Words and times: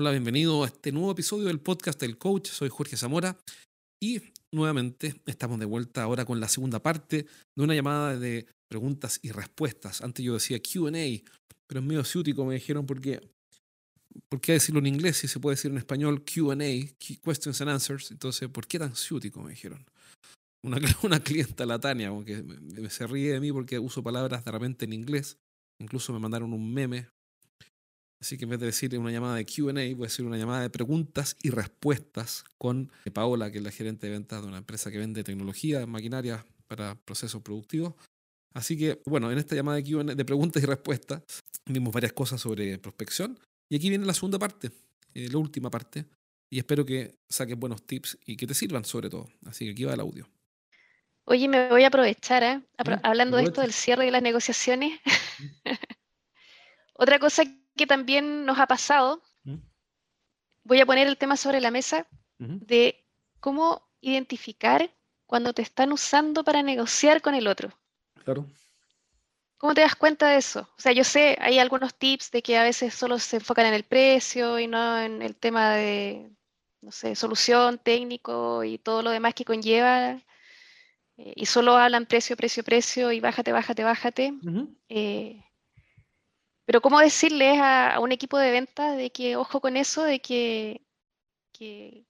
Hola, 0.00 0.12
bienvenido 0.12 0.62
a 0.62 0.68
este 0.68 0.92
nuevo 0.92 1.10
episodio 1.10 1.48
del 1.48 1.58
podcast 1.58 2.00
del 2.00 2.18
coach. 2.18 2.50
Soy 2.50 2.68
Jorge 2.68 2.96
Zamora 2.96 3.36
y 4.00 4.20
nuevamente 4.54 5.20
estamos 5.26 5.58
de 5.58 5.64
vuelta 5.66 6.04
ahora 6.04 6.24
con 6.24 6.38
la 6.38 6.46
segunda 6.46 6.80
parte 6.80 7.26
de 7.56 7.64
una 7.64 7.74
llamada 7.74 8.16
de 8.16 8.46
preguntas 8.68 9.18
y 9.22 9.32
respuestas. 9.32 10.00
Antes 10.00 10.24
yo 10.24 10.34
decía 10.34 10.60
QA, 10.60 11.28
pero 11.66 11.80
es 11.80 11.84
medio 11.84 12.04
ciútico, 12.04 12.44
me 12.44 12.54
dijeron, 12.54 12.86
porque 12.86 13.28
¿por 14.28 14.40
qué 14.40 14.52
decirlo 14.52 14.78
en 14.78 14.86
inglés 14.86 15.16
si 15.16 15.26
se 15.26 15.40
puede 15.40 15.56
decir 15.56 15.72
en 15.72 15.78
español 15.78 16.24
QA, 16.24 16.56
Questions 17.24 17.60
and 17.60 17.70
Answers? 17.70 18.12
Entonces, 18.12 18.48
¿por 18.50 18.68
qué 18.68 18.78
tan 18.78 18.94
ciútico? 18.94 19.42
Me 19.42 19.50
dijeron. 19.50 19.84
Una, 20.62 20.78
una 21.02 21.18
clienta, 21.18 21.66
la 21.66 21.80
Tania, 21.80 22.12
que 22.24 22.88
se 22.88 23.04
ríe 23.08 23.32
de 23.32 23.40
mí 23.40 23.50
porque 23.50 23.80
uso 23.80 24.00
palabras 24.04 24.44
de 24.44 24.52
repente 24.52 24.84
en 24.84 24.92
inglés. 24.92 25.38
Incluso 25.82 26.12
me 26.12 26.20
mandaron 26.20 26.52
un 26.52 26.72
meme. 26.72 27.08
Así 28.20 28.36
que 28.36 28.44
en 28.44 28.50
vez 28.50 28.60
de 28.60 28.66
decir 28.66 28.98
una 28.98 29.12
llamada 29.12 29.36
de 29.36 29.46
QA, 29.46 29.72
voy 29.72 29.80
a 29.80 30.06
decir 30.06 30.24
una 30.24 30.36
llamada 30.36 30.62
de 30.62 30.70
preguntas 30.70 31.36
y 31.42 31.50
respuestas 31.50 32.44
con 32.58 32.90
Paola, 33.12 33.50
que 33.50 33.58
es 33.58 33.64
la 33.64 33.70
gerente 33.70 34.08
de 34.08 34.12
ventas 34.12 34.42
de 34.42 34.48
una 34.48 34.58
empresa 34.58 34.90
que 34.90 34.98
vende 34.98 35.22
tecnología, 35.22 35.86
maquinaria 35.86 36.44
para 36.66 36.96
procesos 36.96 37.42
productivos. 37.42 37.94
Así 38.54 38.76
que, 38.76 39.00
bueno, 39.06 39.30
en 39.30 39.38
esta 39.38 39.54
llamada 39.54 39.76
de, 39.76 39.84
Q&A, 39.84 40.14
de 40.14 40.24
preguntas 40.24 40.62
y 40.62 40.66
respuestas 40.66 41.22
vimos 41.66 41.92
varias 41.92 42.12
cosas 42.12 42.40
sobre 42.40 42.78
prospección. 42.78 43.38
Y 43.68 43.76
aquí 43.76 43.88
viene 43.88 44.04
la 44.04 44.14
segunda 44.14 44.38
parte, 44.38 44.72
eh, 45.14 45.28
la 45.30 45.38
última 45.38 45.70
parte. 45.70 46.06
Y 46.50 46.58
espero 46.58 46.84
que 46.84 47.14
saques 47.28 47.56
buenos 47.56 47.86
tips 47.86 48.18
y 48.24 48.36
que 48.36 48.46
te 48.46 48.54
sirvan 48.54 48.84
sobre 48.84 49.10
todo. 49.10 49.28
Así 49.44 49.66
que 49.66 49.72
aquí 49.72 49.84
va 49.84 49.94
el 49.94 50.00
audio. 50.00 50.28
Oye, 51.24 51.46
me 51.46 51.68
voy 51.68 51.84
a 51.84 51.88
aprovechar, 51.88 52.42
¿eh? 52.42 52.62
hablando 53.02 53.36
de 53.36 53.44
esto 53.44 53.60
del 53.60 53.74
cierre 53.74 54.06
de 54.06 54.10
las 54.10 54.22
negociaciones. 54.22 54.98
Otra 56.94 57.18
cosa 57.18 57.44
que 57.78 57.86
también 57.86 58.44
nos 58.44 58.58
ha 58.58 58.66
pasado, 58.66 59.22
voy 60.64 60.80
a 60.80 60.86
poner 60.86 61.06
el 61.06 61.16
tema 61.16 61.38
sobre 61.38 61.62
la 61.62 61.70
mesa 61.70 62.06
de 62.38 63.02
cómo 63.40 63.88
identificar 64.02 64.90
cuando 65.26 65.54
te 65.54 65.62
están 65.62 65.92
usando 65.92 66.44
para 66.44 66.62
negociar 66.62 67.22
con 67.22 67.34
el 67.34 67.46
otro. 67.48 67.70
Claro. 68.24 68.46
¿Cómo 69.56 69.74
te 69.74 69.80
das 69.80 69.96
cuenta 69.96 70.28
de 70.28 70.36
eso? 70.36 70.68
O 70.76 70.80
sea, 70.80 70.92
yo 70.92 71.02
sé, 71.02 71.36
hay 71.40 71.58
algunos 71.58 71.94
tips 71.94 72.30
de 72.30 72.42
que 72.42 72.56
a 72.56 72.62
veces 72.62 72.94
solo 72.94 73.18
se 73.18 73.36
enfocan 73.36 73.66
en 73.66 73.74
el 73.74 73.82
precio 73.82 74.58
y 74.58 74.68
no 74.68 75.00
en 75.00 75.20
el 75.20 75.34
tema 75.34 75.74
de, 75.74 76.30
no 76.80 76.92
sé, 76.92 77.16
solución, 77.16 77.78
técnico 77.78 78.62
y 78.62 78.78
todo 78.78 79.02
lo 79.02 79.10
demás 79.10 79.34
que 79.34 79.44
conlleva. 79.44 80.12
Eh, 81.16 81.32
y 81.34 81.46
solo 81.46 81.76
hablan 81.76 82.06
precio, 82.06 82.36
precio, 82.36 82.62
precio 82.62 83.10
y 83.10 83.18
bájate, 83.18 83.50
bájate, 83.50 83.82
bájate. 83.82 84.34
Eh, 84.88 85.42
pero 86.68 86.82
¿cómo 86.82 87.00
decirles 87.00 87.58
a, 87.62 87.98
un 87.98 88.12
equipo 88.12 88.36
de 88.36 88.50
ventas 88.50 88.94
de 88.94 89.08
que, 89.08 89.36
ojo 89.36 89.58
con 89.58 89.78
eso, 89.78 90.04
de 90.04 90.20
que, 90.20 90.82
que, 91.50 92.04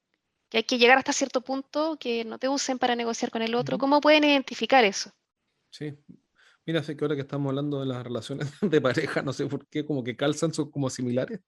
hay 0.52 0.64
que 0.64 0.78
llegar 0.78 0.98
hasta 0.98 1.12
cierto 1.12 1.42
punto, 1.42 1.96
que 1.96 2.24
no 2.24 2.40
te 2.40 2.48
usen 2.48 2.76
para 2.76 2.96
negociar 2.96 3.30
con 3.30 3.40
el 3.42 3.54
otro? 3.54 3.78
¿Cómo 3.78 4.00
pueden 4.00 4.24
identificar 4.24 4.84
eso? 4.84 5.12
Sí, 5.70 5.96
mira, 6.66 6.82
sé 6.82 6.96
que 6.96 7.04
ahora 7.04 7.14
que 7.14 7.20
estamos 7.20 7.50
hablando 7.50 7.78
de 7.78 7.86
las 7.86 8.02
relaciones 8.02 8.50
de 8.60 8.80
pareja, 8.80 9.22
no 9.22 9.32
sé 9.32 9.46
por 9.46 9.64
qué, 9.68 9.86
como 9.86 10.02
que 10.02 10.16
calzan, 10.16 10.52
son 10.52 10.72
como 10.72 10.90
similares. 10.90 11.38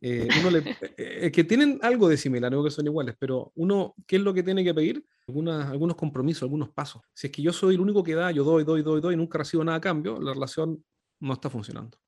Eh, 0.00 0.28
uno 0.38 0.50
le, 0.52 0.62
eh, 0.96 1.32
que 1.32 1.42
tienen 1.42 1.80
algo 1.82 2.08
de 2.08 2.16
similar, 2.16 2.52
no 2.52 2.62
que 2.62 2.70
son 2.70 2.86
iguales, 2.86 3.16
pero 3.18 3.50
uno, 3.56 3.96
¿qué 4.06 4.14
es 4.14 4.22
lo 4.22 4.32
que 4.32 4.44
tiene 4.44 4.62
que 4.62 4.74
pedir? 4.74 5.04
algunos 5.26 5.96
compromisos, 5.96 6.44
algunos 6.44 6.70
pasos. 6.70 7.02
Si 7.12 7.26
es 7.26 7.32
que 7.32 7.42
yo 7.42 7.52
soy 7.52 7.74
el 7.74 7.80
único 7.80 8.04
que 8.04 8.14
da, 8.14 8.30
yo 8.30 8.44
doy, 8.44 8.62
doy, 8.62 8.82
doy, 8.82 9.00
doy, 9.00 9.14
y 9.14 9.16
nunca 9.16 9.38
recibo 9.38 9.64
nada 9.64 9.78
a 9.78 9.80
cambio, 9.80 10.20
la 10.20 10.34
relación 10.34 10.84
no 11.18 11.32
está 11.32 11.50
funcionando. 11.50 11.98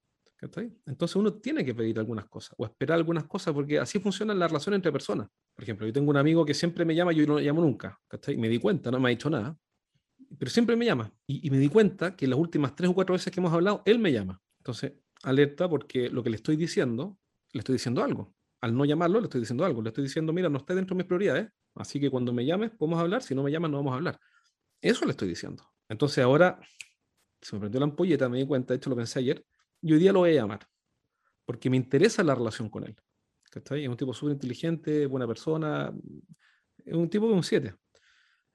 Entonces 0.87 1.17
uno 1.17 1.35
tiene 1.35 1.65
que 1.65 1.75
pedir 1.75 1.99
algunas 1.99 2.27
cosas 2.27 2.55
o 2.57 2.65
esperar 2.65 2.97
algunas 2.97 3.25
cosas 3.25 3.53
porque 3.53 3.79
así 3.79 3.99
funciona 3.99 4.35
la 4.35 4.49
relación 4.49 4.75
entre 4.75 4.91
personas. 4.91 5.29
Por 5.55 5.65
ejemplo, 5.65 5.87
yo 5.87 5.93
tengo 5.93 6.11
un 6.11 6.17
amigo 6.17 6.45
que 6.47 6.55
siempre 6.55 6.85
me 6.85 6.95
llama, 6.95 7.13
yo 7.13 7.27
no 7.27 7.39
le 7.39 7.45
llamo 7.45 7.61
nunca, 7.61 8.01
¿cachai? 8.09 8.37
Me 8.37 8.49
di 8.49 8.59
cuenta, 8.59 8.91
no 8.91 8.99
me 8.99 9.09
ha 9.09 9.11
dicho 9.11 9.29
nada, 9.29 9.57
pero 10.39 10.51
siempre 10.51 10.77
me 10.77 10.87
llama. 10.87 11.13
Y, 11.27 11.51
me 11.51 11.59
di 11.59 11.69
cuenta 11.69 12.17
que 12.17 12.27
las 12.27 12.39
últimas 12.39 12.75
tres 12.75 12.91
o 12.91 12.95
cuatro 12.95 13.13
veces 13.13 13.33
que 13.33 13.41
hemos 13.41 13.53
hablado, 13.53 13.83
él 13.85 13.99
me 13.99 14.13
llama. 14.13 14.41
Entonces, 14.59 14.93
alerta 15.23 15.69
porque 15.69 16.09
lo 16.09 16.23
que 16.23 16.31
le 16.31 16.37
estoy 16.37 16.57
diciendo, 16.57 17.19
le 17.53 17.59
estoy 17.59 17.75
diciendo 17.75 18.03
algo. 18.03 18.35
Al 18.63 18.75
no 18.77 18.85
llamarlo, 18.85 19.21
le 19.21 19.25
estoy 19.25 19.41
diciendo 19.41 19.65
algo. 19.65 19.83
Le 19.83 19.89
estoy 19.89 20.05
diciendo, 20.05 20.33
mira, 20.33 20.49
no 20.49 20.59
está 20.59 20.75
dentro 20.75 20.95
de 20.95 21.03
mis 21.03 21.07
prioridades, 21.07 21.49
así 21.75 22.01
que 22.01 22.11
cuando 22.11 22.33
me 22.33 22.47
llames 22.47 22.71
podemos 22.71 23.01
hablar, 23.01 23.23
si 23.23 23.35
no 23.35 23.43
me 23.43 23.51
llamas 23.51 23.71
no 23.71 23.79
vamos 23.79 23.93
a 23.93 23.97
hablar. 23.97 24.21
Eso 24.81 25.05
le 25.05 25.11
estoy 25.11 25.29
diciendo. 25.29 25.65
Entonces 25.89 26.25
ahora 26.25 26.59
se 27.41 27.57
me 27.57 27.61
prendió 27.61 27.81
la 27.81 27.85
ampolleta, 27.85 28.29
me 28.29 28.39
di 28.39 28.47
cuenta, 28.47 28.75
de 28.75 28.79
hecho 28.79 28.91
lo 28.91 28.97
pensé 28.97 29.19
ayer, 29.19 29.45
y 29.83 29.93
hoy 29.93 29.99
día 29.99 30.13
lo 30.13 30.21
voy 30.21 30.31
a 30.31 30.35
llamar, 30.35 30.67
porque 31.45 31.71
me 31.71 31.77
interesa 31.77 32.23
la 32.23 32.35
relación 32.35 32.69
con 32.69 32.85
él. 32.85 32.97
Es 33.53 33.89
un 33.89 33.97
tipo 33.97 34.15
súper 34.15 34.35
inteligente, 34.35 35.07
buena 35.07 35.27
persona, 35.27 35.93
es 36.85 36.95
un 36.95 37.09
tipo 37.09 37.27
de 37.27 37.35
un 37.35 37.43
7. 37.43 37.75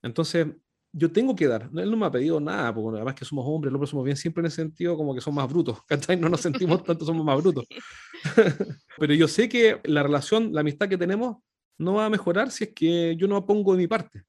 Entonces, 0.01 0.47
yo 0.93 1.11
tengo 1.11 1.35
que 1.35 1.47
dar. 1.47 1.69
Él 1.75 1.91
no 1.91 1.97
me 1.97 2.05
ha 2.05 2.11
pedido 2.11 2.39
nada, 2.39 2.73
porque 2.73 2.95
además 2.95 3.15
que 3.15 3.25
somos 3.25 3.45
hombres, 3.45 3.71
los 3.71 3.77
hombres 3.77 3.89
somos 3.89 4.05
bien 4.05 4.15
siempre 4.15 4.41
en 4.41 4.45
el 4.45 4.51
sentido 4.51 4.95
como 4.95 5.13
que 5.13 5.19
somos 5.19 5.43
más 5.43 5.51
brutos, 5.51 5.83
¿cachai? 5.85 6.15
No 6.15 6.29
nos 6.29 6.39
sentimos 6.39 6.83
tanto, 6.83 7.03
somos 7.03 7.25
más 7.25 7.41
brutos. 7.41 7.65
Pero 8.97 9.13
yo 9.13 9.27
sé 9.27 9.49
que 9.49 9.81
la 9.83 10.03
relación, 10.03 10.53
la 10.53 10.61
amistad 10.61 10.87
que 10.87 10.97
tenemos, 10.97 11.37
no 11.77 11.95
va 11.95 12.05
a 12.05 12.09
mejorar 12.09 12.51
si 12.51 12.65
es 12.65 12.73
que 12.73 13.15
yo 13.17 13.27
no 13.27 13.45
pongo 13.45 13.73
de 13.73 13.79
mi 13.79 13.87
parte. 13.87 14.23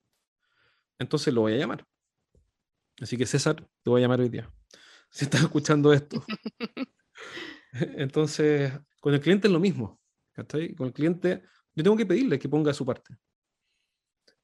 Entonces 0.99 1.33
lo 1.33 1.43
voy 1.43 1.53
a 1.55 1.59
llamar. 1.59 1.85
Así 3.01 3.17
que 3.17 3.27
César, 3.27 3.57
te 3.83 3.91
voy 3.91 4.01
a 4.01 4.05
llamar 4.05 4.21
hoy 4.21 4.29
día. 4.29 4.51
Si 5.11 5.25
estás 5.25 5.43
escuchando 5.43 5.93
esto. 5.93 6.25
Entonces, 7.73 8.73
con 9.01 9.15
el 9.15 9.21
cliente 9.21 9.49
es 9.49 9.53
lo 9.53 9.61
mismo. 9.61 10.01
¿cachai? 10.37 10.75
Con 10.75 10.89
el 10.89 10.93
cliente, 10.93 11.43
yo 11.75 11.83
tengo 11.83 11.97
que 11.97 12.07
pedirle 12.07 12.39
que 12.39 12.49
ponga 12.49 12.73
su 12.75 12.85
parte. 12.85 13.17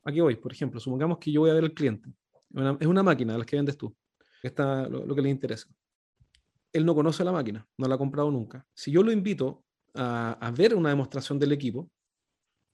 Aquí 0.05 0.21
voy, 0.21 0.37
por 0.37 0.53
ejemplo, 0.53 0.81
supongamos 0.81 1.19
que 1.19 1.31
yo 1.31 1.43
voy 1.43 1.51
a 1.51 1.55
ver 1.55 1.65
al 1.65 1.75
cliente. 1.75 2.13
es 2.81 2.87
una 2.87 3.03
máquina 3.03 3.35
de 3.35 3.39
las 3.39 3.47
que 3.47 3.57
vendes 3.57 3.77
tú. 3.77 3.95
Está 4.43 4.89
lo, 4.89 5.07
lo, 5.07 5.15
que 5.15 5.23
le 5.23 5.29
interesa. 5.29 5.69
Él 6.73 6.85
no 6.85 6.95
conoce 6.95 7.23
la 7.23 7.31
máquina, 7.31 7.67
no 7.77 7.87
la 7.87 7.95
ha 7.95 7.99
comprado 7.99 8.31
nunca. 8.31 8.67
Si 8.75 8.91
yo 8.91 9.03
lo 9.03 9.13
invito 9.13 9.65
a, 9.95 10.33
a 10.33 10.51
ver 10.51 10.75
una 10.75 10.89
demostración 10.89 11.39
del 11.39 11.53
equipo 11.53 11.91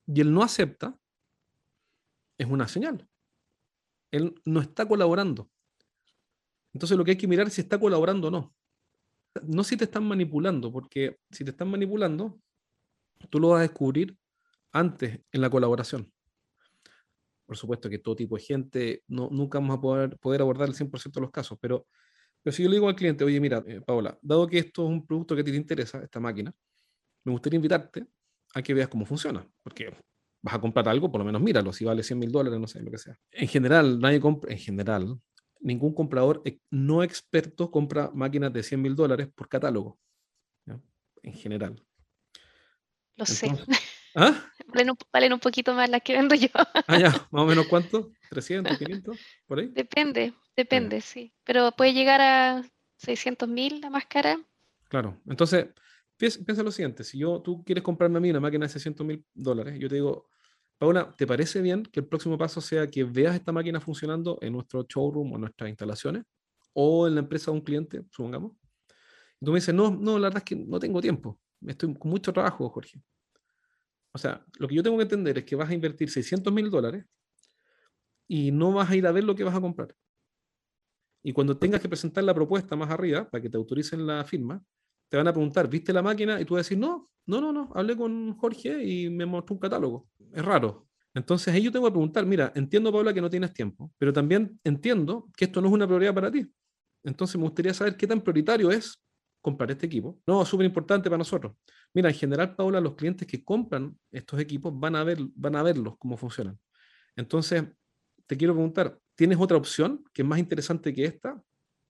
y 0.06 0.20
él 0.20 0.32
no 0.32 0.42
acepta, 0.42 0.96
es 2.38 2.46
una 2.46 2.68
señal. 2.68 3.06
Él 4.10 4.40
no 4.44 4.60
está 4.60 4.86
colaborando. 4.86 5.50
Entonces 6.72 6.96
lo 6.96 7.04
que 7.04 7.12
hay 7.12 7.16
que 7.16 7.26
mirar 7.26 7.46
es 7.46 7.54
si 7.54 7.60
está 7.60 7.78
colaborando 7.78 8.28
o 8.28 8.30
no. 8.30 8.54
No 9.42 9.64
si 9.64 9.76
te 9.76 9.84
están 9.84 10.04
manipulando, 10.04 10.72
porque 10.72 11.18
si 11.30 11.44
te 11.44 11.50
están 11.50 11.70
manipulando, 11.70 12.40
tú 13.30 13.40
lo 13.40 13.50
vas 13.50 13.58
a 13.58 13.62
descubrir 13.62 14.16
antes 14.72 15.20
en 15.32 15.40
la 15.40 15.50
colaboración. 15.50 16.12
Por 17.46 17.56
supuesto 17.56 17.88
que 17.88 17.98
todo 17.98 18.16
tipo 18.16 18.36
de 18.36 18.42
gente, 18.42 19.02
no, 19.08 19.28
nunca 19.30 19.58
vamos 19.58 19.78
a 19.78 19.80
poder, 19.80 20.18
poder 20.18 20.42
abordar 20.42 20.68
el 20.68 20.74
100% 20.74 21.20
de 21.20 21.20
los 21.22 21.30
casos, 21.30 21.58
pero, 21.60 21.86
pero 22.42 22.54
si 22.54 22.62
yo 22.62 22.68
le 22.68 22.76
digo 22.76 22.88
al 22.88 22.94
cliente, 22.94 23.24
oye, 23.24 23.40
mira, 23.40 23.64
eh, 23.66 23.80
Paola, 23.80 24.18
dado 24.20 24.46
que 24.46 24.58
esto 24.58 24.84
es 24.84 24.90
un 24.90 25.06
producto 25.06 25.34
que 25.34 25.42
te 25.42 25.54
interesa, 25.54 26.02
esta 26.02 26.20
máquina, 26.20 26.52
me 27.24 27.32
gustaría 27.32 27.56
invitarte 27.56 28.06
a 28.54 28.62
que 28.62 28.74
veas 28.74 28.88
cómo 28.88 29.06
funciona, 29.06 29.48
porque 29.62 29.90
vas 30.42 30.54
a 30.54 30.60
comprar 30.60 30.88
algo, 30.88 31.10
por 31.10 31.20
lo 31.20 31.24
menos 31.24 31.40
míralo, 31.40 31.72
si 31.72 31.84
vale 31.84 32.02
100 32.02 32.18
mil 32.18 32.30
dólares, 32.30 32.60
no 32.60 32.66
sé, 32.66 32.82
lo 32.82 32.90
que 32.90 32.98
sea. 32.98 33.18
En 33.30 33.48
general, 33.48 33.98
nadie 33.98 34.20
compra, 34.20 34.52
en 34.52 34.58
general, 34.58 35.18
ningún 35.60 35.94
comprador 35.94 36.42
no 36.70 37.02
experto 37.02 37.70
compra 37.70 38.10
máquinas 38.14 38.52
de 38.52 38.62
100 38.62 38.82
mil 38.82 38.96
dólares 38.96 39.28
por 39.34 39.48
catálogo, 39.48 39.98
en 41.22 41.32
general. 41.32 41.84
Lo 43.16 43.26
sé. 43.26 43.50
¿Ah? 44.14 44.50
Valen 45.12 45.32
un, 45.32 45.40
poquito 45.40 45.74
más 45.74 45.88
las 45.88 46.02
que 46.02 46.14
vendo 46.14 46.34
yo. 46.34 46.48
Ah, 46.88 46.98
ya, 46.98 47.10
más 47.30 47.42
o 47.42 47.46
menos 47.46 47.66
cuánto? 47.68 48.12
¿300, 48.30 48.78
500? 48.78 49.18
¿Por 49.46 49.60
ahí? 49.60 49.68
Depende, 49.68 50.32
depende, 50.56 51.00
sí. 51.00 51.32
Pero 51.44 51.72
puede 51.72 51.92
llegar 51.92 52.20
a 52.20 52.62
600 52.96 53.48
mil 53.48 53.80
la 53.80 53.90
más 53.90 54.06
cara. 54.06 54.40
Claro, 54.88 55.20
entonces, 55.26 55.66
piensa, 56.16 56.62
lo 56.62 56.72
siguiente: 56.72 57.04
si 57.04 57.18
yo, 57.18 57.40
tú 57.42 57.62
quieres 57.64 57.84
comprarme 57.84 58.18
a 58.18 58.20
mí 58.20 58.30
una 58.30 58.40
máquina 58.40 58.66
de 58.66 58.72
600 58.72 59.06
mil 59.06 59.24
dólares, 59.34 59.78
yo 59.78 59.88
te 59.88 59.96
digo, 59.96 60.28
Paula, 60.78 61.12
¿te 61.16 61.26
parece 61.26 61.60
bien 61.60 61.82
que 61.82 62.00
el 62.00 62.06
próximo 62.06 62.38
paso 62.38 62.60
sea 62.60 62.88
que 62.88 63.02
veas 63.02 63.34
esta 63.34 63.50
máquina 63.50 63.80
funcionando 63.80 64.38
en 64.40 64.52
nuestro 64.52 64.86
showroom 64.88 65.32
o 65.32 65.34
en 65.34 65.40
nuestras 65.40 65.68
instalaciones? 65.68 66.24
O 66.72 67.08
en 67.08 67.14
la 67.16 67.20
empresa 67.20 67.50
de 67.50 67.56
un 67.56 67.64
cliente, 67.64 68.02
supongamos. 68.10 68.52
Y 69.40 69.44
tú 69.44 69.50
me 69.50 69.58
dices, 69.58 69.74
no, 69.74 69.90
no, 69.90 70.18
la 70.18 70.28
verdad 70.28 70.38
es 70.38 70.44
que 70.44 70.54
no 70.54 70.78
tengo 70.78 71.00
tiempo. 71.00 71.40
Estoy 71.66 71.92
con 71.94 72.10
mucho 72.10 72.32
trabajo, 72.32 72.68
Jorge. 72.68 73.02
O 74.12 74.18
sea, 74.18 74.44
lo 74.58 74.68
que 74.68 74.76
yo 74.76 74.82
tengo 74.82 74.96
que 74.96 75.02
entender 75.02 75.38
es 75.38 75.44
que 75.44 75.56
vas 75.56 75.68
a 75.68 75.74
invertir 75.74 76.10
600 76.10 76.52
mil 76.52 76.70
dólares 76.70 77.04
y 78.28 78.52
no 78.52 78.72
vas 78.72 78.88
a 78.88 78.96
ir 78.96 79.06
a 79.06 79.12
ver 79.12 79.24
lo 79.24 79.34
que 79.34 79.44
vas 79.44 79.56
a 79.56 79.60
comprar. 79.60 79.94
Y 81.24 81.32
cuando 81.32 81.58
tengas 81.58 81.80
que 81.80 81.88
presentar 81.88 82.22
la 82.22 82.34
propuesta 82.34 82.76
más 82.76 82.90
arriba, 82.90 83.28
para 83.28 83.42
que 83.42 83.50
te 83.50 83.56
autoricen 83.56 84.06
la 84.06 84.24
firma, 84.24 84.62
te 85.08 85.16
van 85.16 85.28
a 85.28 85.32
preguntar, 85.32 85.68
¿viste 85.68 85.92
la 85.92 86.02
máquina? 86.02 86.40
Y 86.40 86.44
tú 86.44 86.54
vas 86.54 86.60
a 86.60 86.64
decir, 86.64 86.78
no, 86.78 87.10
no, 87.26 87.40
no, 87.40 87.52
no, 87.52 87.70
hablé 87.74 87.96
con 87.96 88.36
Jorge 88.36 88.82
y 88.84 89.10
me 89.10 89.26
mostró 89.26 89.54
un 89.54 89.60
catálogo. 89.60 90.08
Es 90.32 90.44
raro. 90.44 90.88
Entonces 91.14 91.52
ahí 91.52 91.62
yo 91.62 91.72
tengo 91.72 91.86
que 91.86 91.92
preguntar, 91.92 92.24
mira, 92.26 92.52
entiendo, 92.54 92.92
Paula, 92.92 93.12
que 93.12 93.20
no 93.20 93.30
tienes 93.30 93.52
tiempo, 93.52 93.92
pero 93.98 94.12
también 94.12 94.58
entiendo 94.64 95.30
que 95.36 95.46
esto 95.46 95.60
no 95.60 95.68
es 95.68 95.74
una 95.74 95.86
prioridad 95.86 96.14
para 96.14 96.30
ti. 96.30 96.46
Entonces 97.02 97.36
me 97.36 97.42
gustaría 97.42 97.74
saber 97.74 97.96
qué 97.96 98.06
tan 98.06 98.20
prioritario 98.20 98.70
es 98.70 99.02
comprar 99.40 99.70
este 99.70 99.86
equipo. 99.86 100.20
No, 100.26 100.44
súper 100.44 100.66
importante 100.66 101.08
para 101.08 101.18
nosotros. 101.18 101.54
Mira, 101.94 102.08
en 102.08 102.14
general, 102.14 102.54
Paula, 102.54 102.80
los 102.80 102.94
clientes 102.94 103.26
que 103.26 103.42
compran 103.44 103.96
estos 104.10 104.38
equipos 104.40 104.72
van 104.78 104.96
a, 104.96 105.04
ver, 105.04 105.18
van 105.34 105.56
a 105.56 105.62
verlos 105.62 105.94
cómo 105.98 106.16
funcionan. 106.16 106.58
Entonces, 107.16 107.64
te 108.26 108.36
quiero 108.36 108.54
preguntar, 108.54 108.98
¿tienes 109.14 109.38
otra 109.40 109.56
opción 109.56 110.04
que 110.12 110.22
es 110.22 110.28
más 110.28 110.38
interesante 110.38 110.92
que 110.92 111.04
esta 111.04 111.42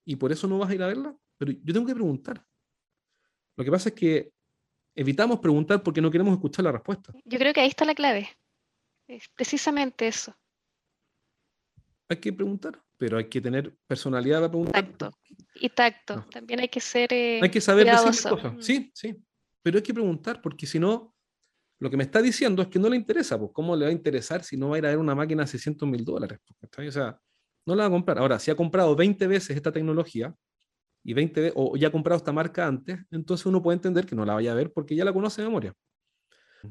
y 0.05 0.15
por 0.15 0.31
eso 0.31 0.47
no 0.47 0.57
vas 0.57 0.69
a 0.69 0.75
ir 0.75 0.83
a 0.83 0.87
verla? 0.87 1.15
Pero 1.37 1.51
yo 1.51 1.73
tengo 1.73 1.85
que 1.85 1.93
preguntar. 1.93 2.43
Lo 3.59 3.65
que 3.65 3.71
pasa 3.71 3.89
es 3.89 3.95
que 3.95 4.31
evitamos 4.95 5.41
preguntar 5.41 5.83
porque 5.83 5.99
no 5.99 6.09
queremos 6.09 6.31
escuchar 6.31 6.63
la 6.63 6.71
respuesta. 6.71 7.11
Yo 7.25 7.37
creo 7.37 7.53
que 7.53 7.59
ahí 7.59 7.67
está 7.67 7.83
la 7.83 7.93
clave. 7.93 8.29
Es 9.05 9.27
precisamente 9.35 10.07
eso. 10.07 10.33
Hay 12.07 12.17
que 12.21 12.31
preguntar, 12.31 12.81
pero 12.97 13.17
hay 13.17 13.27
que 13.27 13.41
tener 13.41 13.75
personalidad 13.85 14.37
para 14.37 14.49
preguntar. 14.49 14.85
Tacto. 14.85 15.11
Y 15.55 15.67
tacto. 15.71 16.25
También 16.31 16.61
hay 16.61 16.69
que 16.69 16.79
ser. 16.79 17.11
Eh, 17.11 17.41
hay 17.43 17.49
que 17.49 17.59
saber 17.59 17.85
decir 17.85 18.29
cosas. 18.31 18.53
Mm. 18.53 18.61
Sí, 18.61 18.91
sí. 18.93 19.13
Pero 19.61 19.75
hay 19.75 19.83
que 19.83 19.93
preguntar, 19.93 20.41
porque 20.41 20.65
si 20.65 20.79
no, 20.79 21.13
lo 21.79 21.89
que 21.89 21.97
me 21.97 22.03
está 22.03 22.21
diciendo 22.21 22.61
es 22.61 22.69
que 22.69 22.79
no 22.79 22.87
le 22.87 22.95
interesa. 22.95 23.37
Pues, 23.37 23.51
¿cómo 23.51 23.75
le 23.75 23.83
va 23.83 23.89
a 23.89 23.93
interesar 23.93 24.41
si 24.41 24.55
no 24.55 24.69
va 24.69 24.77
a 24.77 24.79
ir 24.79 24.85
a 24.85 24.89
ver 24.91 24.99
una 24.99 25.15
máquina 25.15 25.43
de 25.43 25.47
600 25.47 25.85
mil 25.85 26.05
dólares? 26.05 26.39
O 26.77 26.91
sea, 26.91 27.19
no 27.65 27.75
la 27.75 27.83
va 27.83 27.87
a 27.87 27.91
comprar. 27.91 28.19
Ahora, 28.19 28.39
si 28.39 28.51
ha 28.51 28.55
comprado 28.55 28.95
20 28.95 29.27
veces 29.27 29.57
esta 29.57 29.73
tecnología, 29.73 30.33
y 31.03 31.13
20 31.13 31.53
o 31.55 31.75
ya 31.77 31.87
ha 31.87 31.91
comprado 31.91 32.17
esta 32.17 32.31
marca 32.31 32.67
antes, 32.67 32.99
entonces 33.11 33.45
uno 33.45 33.61
puede 33.61 33.75
entender 33.77 34.05
que 34.05 34.15
no 34.15 34.25
la 34.25 34.33
vaya 34.33 34.51
a 34.51 34.55
ver 34.55 34.71
porque 34.73 34.95
ya 34.95 35.05
la 35.05 35.13
conoce 35.13 35.41
de 35.41 35.47
memoria. 35.47 35.73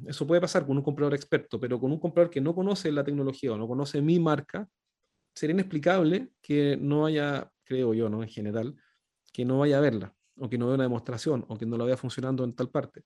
Eso 0.06 0.26
puede 0.26 0.40
pasar 0.40 0.66
con 0.66 0.76
un 0.76 0.82
comprador 0.82 1.14
experto, 1.14 1.58
pero 1.58 1.80
con 1.80 1.90
un 1.90 1.98
comprador 1.98 2.30
que 2.30 2.40
no 2.40 2.54
conoce 2.54 2.92
la 2.92 3.04
tecnología 3.04 3.52
o 3.52 3.56
no 3.56 3.66
conoce 3.66 4.02
mi 4.02 4.18
marca, 4.18 4.68
sería 5.34 5.54
inexplicable 5.54 6.30
que 6.42 6.76
no 6.76 7.06
haya, 7.06 7.50
creo 7.64 7.94
yo, 7.94 8.08
¿no? 8.08 8.22
En 8.22 8.28
general, 8.28 8.76
que 9.32 9.44
no 9.44 9.58
vaya 9.58 9.78
a 9.78 9.80
verla, 9.80 10.14
o 10.36 10.48
que 10.48 10.58
no 10.58 10.66
vea 10.66 10.74
una 10.74 10.84
demostración, 10.84 11.44
o 11.48 11.56
que 11.56 11.64
no 11.64 11.78
la 11.78 11.84
vea 11.84 11.96
funcionando 11.96 12.44
en 12.44 12.54
tal 12.54 12.70
parte. 12.70 13.04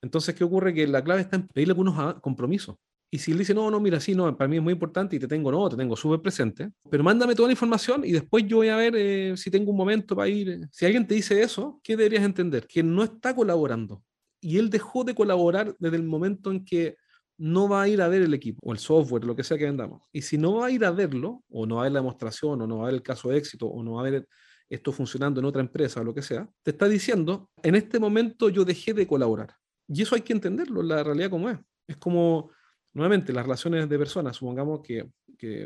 Entonces, 0.00 0.34
¿qué 0.34 0.44
ocurre? 0.44 0.74
Que 0.74 0.86
la 0.86 1.02
clave 1.02 1.22
está 1.22 1.36
en 1.36 1.48
pedirle 1.48 1.72
algunos 1.72 2.14
compromisos. 2.20 2.76
Y 3.14 3.18
si 3.18 3.30
él 3.30 3.38
dice, 3.38 3.52
no, 3.52 3.70
no, 3.70 3.78
mira, 3.78 4.00
sí, 4.00 4.14
no, 4.14 4.34
para 4.34 4.48
mí 4.48 4.56
es 4.56 4.62
muy 4.62 4.72
importante 4.72 5.16
y 5.16 5.18
te 5.18 5.28
tengo, 5.28 5.52
no, 5.52 5.68
te 5.68 5.76
tengo 5.76 5.94
súper 5.94 6.22
presente, 6.22 6.70
pero 6.88 7.04
mándame 7.04 7.34
toda 7.34 7.48
la 7.48 7.52
información 7.52 8.06
y 8.06 8.12
después 8.12 8.46
yo 8.46 8.56
voy 8.56 8.68
a 8.68 8.76
ver 8.76 8.94
eh, 8.96 9.36
si 9.36 9.50
tengo 9.50 9.70
un 9.70 9.76
momento 9.76 10.16
para 10.16 10.30
ir. 10.30 10.66
Si 10.72 10.86
alguien 10.86 11.06
te 11.06 11.14
dice 11.14 11.42
eso, 11.42 11.78
¿qué 11.84 11.94
deberías 11.94 12.24
entender? 12.24 12.66
Que 12.66 12.82
no 12.82 13.02
está 13.02 13.36
colaborando. 13.36 14.02
Y 14.40 14.56
él 14.56 14.70
dejó 14.70 15.04
de 15.04 15.14
colaborar 15.14 15.76
desde 15.78 15.96
el 15.96 16.04
momento 16.04 16.50
en 16.50 16.64
que 16.64 16.96
no 17.36 17.68
va 17.68 17.82
a 17.82 17.88
ir 17.88 18.00
a 18.00 18.08
ver 18.08 18.22
el 18.22 18.32
equipo 18.32 18.60
o 18.62 18.72
el 18.72 18.78
software, 18.78 19.24
lo 19.24 19.36
que 19.36 19.44
sea 19.44 19.58
que 19.58 19.66
vendamos. 19.66 20.00
Y 20.10 20.22
si 20.22 20.38
no 20.38 20.54
va 20.54 20.66
a 20.66 20.70
ir 20.70 20.82
a 20.82 20.90
verlo, 20.90 21.44
o 21.50 21.66
no 21.66 21.76
va 21.76 21.82
a 21.82 21.84
ver 21.84 21.92
la 21.92 21.98
demostración, 22.00 22.62
o 22.62 22.66
no 22.66 22.78
va 22.78 22.84
a 22.84 22.86
ver 22.86 22.94
el 22.94 23.02
caso 23.02 23.28
de 23.28 23.36
éxito, 23.36 23.66
o 23.66 23.82
no 23.82 23.92
va 23.92 24.00
a 24.00 24.10
ver 24.10 24.26
esto 24.70 24.90
funcionando 24.90 25.38
en 25.38 25.44
otra 25.44 25.60
empresa 25.60 26.00
o 26.00 26.04
lo 26.04 26.14
que 26.14 26.22
sea, 26.22 26.48
te 26.62 26.70
está 26.70 26.88
diciendo, 26.88 27.50
en 27.62 27.74
este 27.74 28.00
momento 28.00 28.48
yo 28.48 28.64
dejé 28.64 28.94
de 28.94 29.06
colaborar. 29.06 29.54
Y 29.86 30.00
eso 30.00 30.14
hay 30.14 30.22
que 30.22 30.32
entenderlo, 30.32 30.82
la 30.82 31.04
realidad 31.04 31.28
como 31.28 31.50
es. 31.50 31.58
Es 31.86 31.98
como 31.98 32.50
nuevamente, 32.94 33.32
las 33.32 33.44
relaciones 33.44 33.88
de 33.88 33.98
personas, 33.98 34.36
supongamos 34.36 34.80
que, 34.82 35.08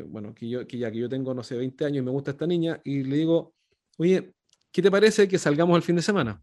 bueno, 0.07 0.33
que, 0.33 0.49
yo, 0.49 0.67
que 0.67 0.77
ya 0.77 0.91
que 0.91 0.97
yo 0.97 1.09
tengo, 1.09 1.33
no 1.33 1.43
sé, 1.43 1.55
20 1.55 1.85
años 1.85 1.97
y 1.97 2.05
me 2.05 2.11
gusta 2.11 2.31
esta 2.31 2.47
niña 2.47 2.81
y 2.83 3.03
le 3.03 3.17
digo, 3.17 3.53
oye, 3.97 4.33
¿qué 4.71 4.81
te 4.81 4.89
parece 4.89 5.27
que 5.27 5.37
salgamos 5.37 5.75
el 5.75 5.83
fin 5.83 5.95
de 5.95 6.01
semana? 6.01 6.41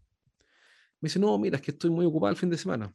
Me 1.01 1.07
dice, 1.07 1.19
no, 1.19 1.37
mira, 1.37 1.57
es 1.57 1.61
que 1.61 1.71
estoy 1.71 1.89
muy 1.89 2.05
ocupado 2.05 2.31
el 2.31 2.37
fin 2.37 2.49
de 2.49 2.57
semana. 2.57 2.93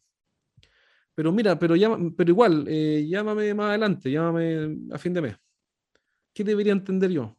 Pero 1.14 1.32
mira, 1.32 1.58
pero, 1.58 1.76
llama, 1.76 1.98
pero 2.16 2.30
igual, 2.30 2.64
eh, 2.68 3.06
llámame 3.08 3.52
más 3.52 3.70
adelante, 3.70 4.10
llámame 4.10 4.78
a 4.92 4.98
fin 4.98 5.12
de 5.12 5.20
mes. 5.20 5.36
¿Qué 6.32 6.44
debería 6.44 6.72
entender 6.72 7.10
yo? 7.10 7.36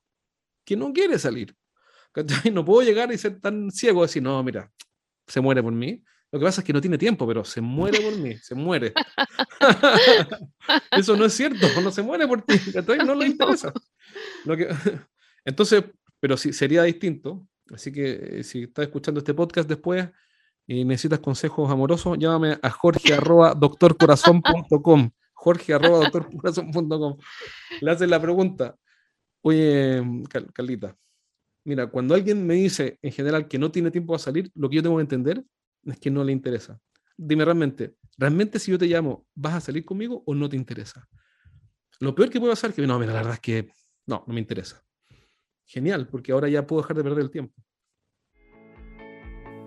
Que 0.63 0.75
no 0.75 0.93
quiere 0.93 1.17
salir. 1.17 1.55
No 2.53 2.65
puedo 2.65 2.81
llegar 2.85 3.09
y 3.13 3.17
ser 3.17 3.39
tan 3.39 3.71
ciego, 3.71 4.01
decir, 4.01 4.21
no, 4.21 4.43
mira, 4.43 4.69
se 5.27 5.39
muere 5.39 5.63
por 5.63 5.71
mí. 5.71 6.03
Lo 6.31 6.39
que 6.39 6.45
pasa 6.45 6.61
es 6.61 6.65
que 6.65 6.71
no 6.71 6.79
tiene 6.79 6.97
tiempo, 6.97 7.27
pero 7.27 7.43
se 7.43 7.59
muere 7.59 7.99
por 7.99 8.17
mí, 8.17 8.37
se 8.37 8.55
muere. 8.55 8.93
Eso 10.91 11.17
no 11.17 11.25
es 11.25 11.33
cierto, 11.33 11.67
no 11.81 11.91
se 11.91 12.01
muere 12.01 12.25
por 12.25 12.41
ti, 12.43 12.55
no 13.05 13.15
le 13.15 13.27
interesa. 13.27 13.73
Lo 14.45 14.55
que, 14.55 14.69
entonces, 15.45 15.83
pero 16.21 16.37
sí, 16.37 16.53
sería 16.53 16.83
distinto. 16.83 17.45
Así 17.73 17.91
que 17.91 18.39
eh, 18.39 18.43
si 18.43 18.63
estás 18.63 18.83
escuchando 18.83 19.19
este 19.19 19.33
podcast 19.33 19.67
después 19.67 20.07
y 20.65 20.85
necesitas 20.85 21.19
consejos 21.19 21.69
amorosos, 21.69 22.17
llámame 22.17 22.57
a 22.61 22.69
jorge 22.69 23.13
arroba 23.13 23.53
doctorcorazón.com. 23.53 25.11
Jorge 25.33 25.73
arroba 25.73 25.99
doctorcorazón.com. 25.99 27.17
Le 27.81 27.91
haces 27.91 28.09
la 28.09 28.21
pregunta. 28.21 28.77
Oye, 29.41 30.01
Carlita, 30.53 30.95
mira, 31.65 31.87
cuando 31.87 32.15
alguien 32.15 32.45
me 32.45 32.53
dice 32.53 32.99
en 33.01 33.11
general 33.11 33.49
que 33.49 33.59
no 33.59 33.69
tiene 33.69 33.91
tiempo 33.91 34.15
a 34.15 34.19
salir, 34.19 34.49
lo 34.55 34.69
que 34.69 34.77
yo 34.77 34.83
tengo 34.83 34.95
que 34.97 35.01
entender 35.01 35.43
es 35.85 35.99
que 35.99 36.11
no 36.11 36.23
le 36.23 36.31
interesa. 36.31 36.79
Dime 37.17 37.45
realmente, 37.45 37.95
¿realmente 38.17 38.59
si 38.59 38.71
yo 38.71 38.77
te 38.77 38.87
llamo, 38.87 39.27
vas 39.35 39.55
a 39.55 39.61
salir 39.61 39.85
conmigo 39.85 40.23
o 40.25 40.33
no 40.33 40.49
te 40.49 40.55
interesa? 40.55 41.07
Lo 41.99 42.15
peor 42.15 42.29
que 42.29 42.39
puede 42.39 42.53
pasar 42.53 42.71
es 42.71 42.75
que, 42.75 42.87
no, 42.87 42.97
mira, 42.97 43.13
la 43.13 43.19
verdad 43.19 43.35
es 43.35 43.39
que 43.39 43.69
no, 44.07 44.23
no 44.25 44.33
me 44.33 44.39
interesa. 44.39 44.83
Genial, 45.65 46.07
porque 46.07 46.31
ahora 46.31 46.49
ya 46.49 46.65
puedo 46.65 46.81
dejar 46.81 46.97
de 46.97 47.03
perder 47.03 47.23
el 47.23 47.31
tiempo. 47.31 47.61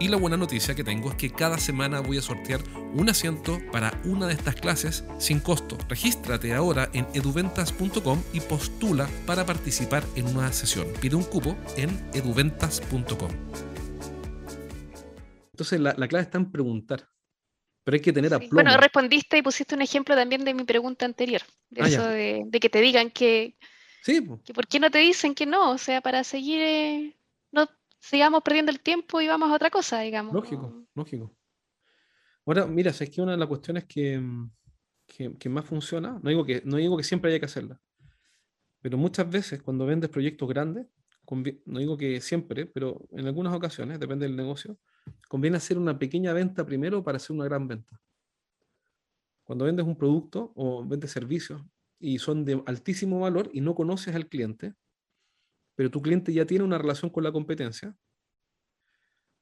Y 0.00 0.08
la 0.08 0.16
buena 0.16 0.38
noticia 0.38 0.74
que 0.74 0.82
tengo 0.82 1.10
es 1.10 1.16
que 1.16 1.30
cada 1.30 1.58
semana 1.58 2.00
voy 2.00 2.16
a 2.16 2.22
sortear 2.22 2.62
un 2.94 3.10
asiento 3.10 3.60
para 3.70 4.00
una 4.04 4.26
de 4.26 4.32
estas 4.32 4.54
clases 4.54 5.04
sin 5.18 5.40
costo. 5.40 5.76
Regístrate 5.90 6.54
ahora 6.54 6.88
en 6.94 7.06
eduventas.com 7.12 8.22
y 8.32 8.40
postula 8.40 9.10
para 9.26 9.44
participar 9.44 10.02
en 10.16 10.26
una 10.28 10.50
sesión. 10.54 10.86
Pide 11.02 11.16
un 11.16 11.24
cupo 11.24 11.54
en 11.76 11.90
eduventas.com. 12.14 13.30
Entonces 15.52 15.78
la, 15.78 15.94
clave 16.08 16.22
está 16.22 16.38
en 16.38 16.50
preguntar. 16.50 17.06
Pero 17.84 17.94
hay 17.94 18.00
que 18.00 18.14
tener 18.14 18.32
aplomo. 18.32 18.54
Bueno, 18.54 18.74
respondiste 18.78 19.36
y 19.36 19.42
pusiste 19.42 19.74
un 19.74 19.82
ejemplo 19.82 20.14
también 20.14 20.46
de 20.46 20.54
mi 20.54 20.64
pregunta 20.64 21.04
anterior. 21.04 21.42
De 21.68 21.82
ah, 21.82 21.88
eso 21.88 22.08
de, 22.08 22.58
que 22.58 22.70
te 22.70 22.80
digan 22.80 23.10
que, 23.10 23.54
sí. 24.02 24.26
que 24.46 24.54
por 24.54 24.66
qué 24.66 24.80
no 24.80 24.90
te 24.90 25.00
dicen 25.00 25.34
que 25.34 25.44
no. 25.44 25.72
O 25.72 25.76
sea, 25.76 26.00
para 26.00 26.24
seguir 26.24 26.62
eh, 26.62 27.19
sigamos 28.00 28.42
perdiendo 28.42 28.72
el 28.72 28.80
tiempo 28.80 29.20
y 29.20 29.28
vamos 29.28 29.50
a 29.50 29.54
otra 29.54 29.70
cosa, 29.70 30.00
digamos. 30.00 30.34
Lógico, 30.34 30.86
lógico. 30.94 31.36
Ahora, 32.46 32.66
mira, 32.66 32.90
es 32.90 33.10
que 33.10 33.22
una 33.22 33.32
de 33.32 33.38
las 33.38 33.48
cuestiones 33.48 33.84
que, 33.84 34.20
que, 35.06 35.48
más 35.48 35.64
funciona, 35.64 36.18
no 36.22 36.30
digo, 36.30 36.44
que, 36.44 36.62
no 36.64 36.78
digo 36.78 36.96
que 36.96 37.04
siempre 37.04 37.30
haya 37.30 37.38
que 37.38 37.46
hacerla, 37.46 37.80
pero 38.80 38.96
muchas 38.96 39.30
veces 39.30 39.62
cuando 39.62 39.86
vendes 39.86 40.10
proyectos 40.10 40.48
grandes, 40.48 40.86
no 41.66 41.78
digo 41.78 41.96
que 41.96 42.20
siempre, 42.20 42.66
pero 42.66 43.06
en 43.12 43.26
algunas 43.26 43.54
ocasiones, 43.54 44.00
depende 44.00 44.26
del 44.26 44.34
negocio, 44.34 44.78
conviene 45.28 45.58
hacer 45.58 45.78
una 45.78 45.96
pequeña 45.96 46.32
venta 46.32 46.66
primero 46.66 47.04
para 47.04 47.16
hacer 47.16 47.36
una 47.36 47.44
gran 47.44 47.68
venta. 47.68 48.00
Cuando 49.44 49.64
vendes 49.64 49.86
un 49.86 49.96
producto 49.96 50.52
o 50.56 50.84
vendes 50.84 51.12
servicios 51.12 51.62
y 52.00 52.18
son 52.18 52.44
de 52.44 52.62
altísimo 52.66 53.20
valor 53.20 53.50
y 53.52 53.60
no 53.60 53.74
conoces 53.74 54.14
al 54.14 54.28
cliente, 54.28 54.74
pero 55.74 55.90
tu 55.90 56.00
cliente 56.02 56.32
ya 56.32 56.44
tiene 56.44 56.64
una 56.64 56.78
relación 56.78 57.10
con 57.10 57.24
la 57.24 57.32
competencia, 57.32 57.94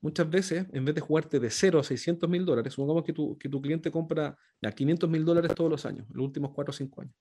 muchas 0.01 0.29
veces, 0.31 0.67
en 0.73 0.85
vez 0.85 0.95
de 0.95 1.01
jugarte 1.01 1.41
de 1.41 1.51
0 1.51 1.81
a 1.81 1.85
600 1.85 2.29
mil 2.29 2.45
dólares, 2.45 2.73
supongamos 2.73 3.05
que 3.05 3.13
tu, 3.13 3.37
que 3.39 3.49
tu 3.49 3.61
cliente 3.61 3.91
compra 3.91 4.37
ya 4.61 4.73
500 4.73 5.11
mil 5.11 5.25
dólares 5.25 5.55
todos 5.55 5.71
los 5.71 5.85
años, 5.87 6.07
los 6.11 6.25
últimos 6.25 6.53
4 6.55 6.71
o 6.71 6.75
5 6.75 7.03
años, 7.03 7.15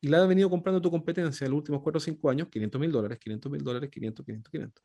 y 0.00 0.08
la 0.08 0.22
ha 0.22 0.26
venido 0.26 0.50
comprando 0.50 0.80
tu 0.80 0.90
competencia 0.90 1.44
en 1.44 1.52
los 1.52 1.58
últimos 1.58 1.82
4 1.82 1.98
o 1.98 2.00
5 2.00 2.30
años, 2.30 2.48
500 2.48 2.80
mil 2.80 2.92
dólares, 2.92 3.18
500 3.18 3.52
mil 3.52 3.62
dólares, 3.62 3.90
500, 3.90 4.26
500, 4.26 4.50
500. 4.50 4.84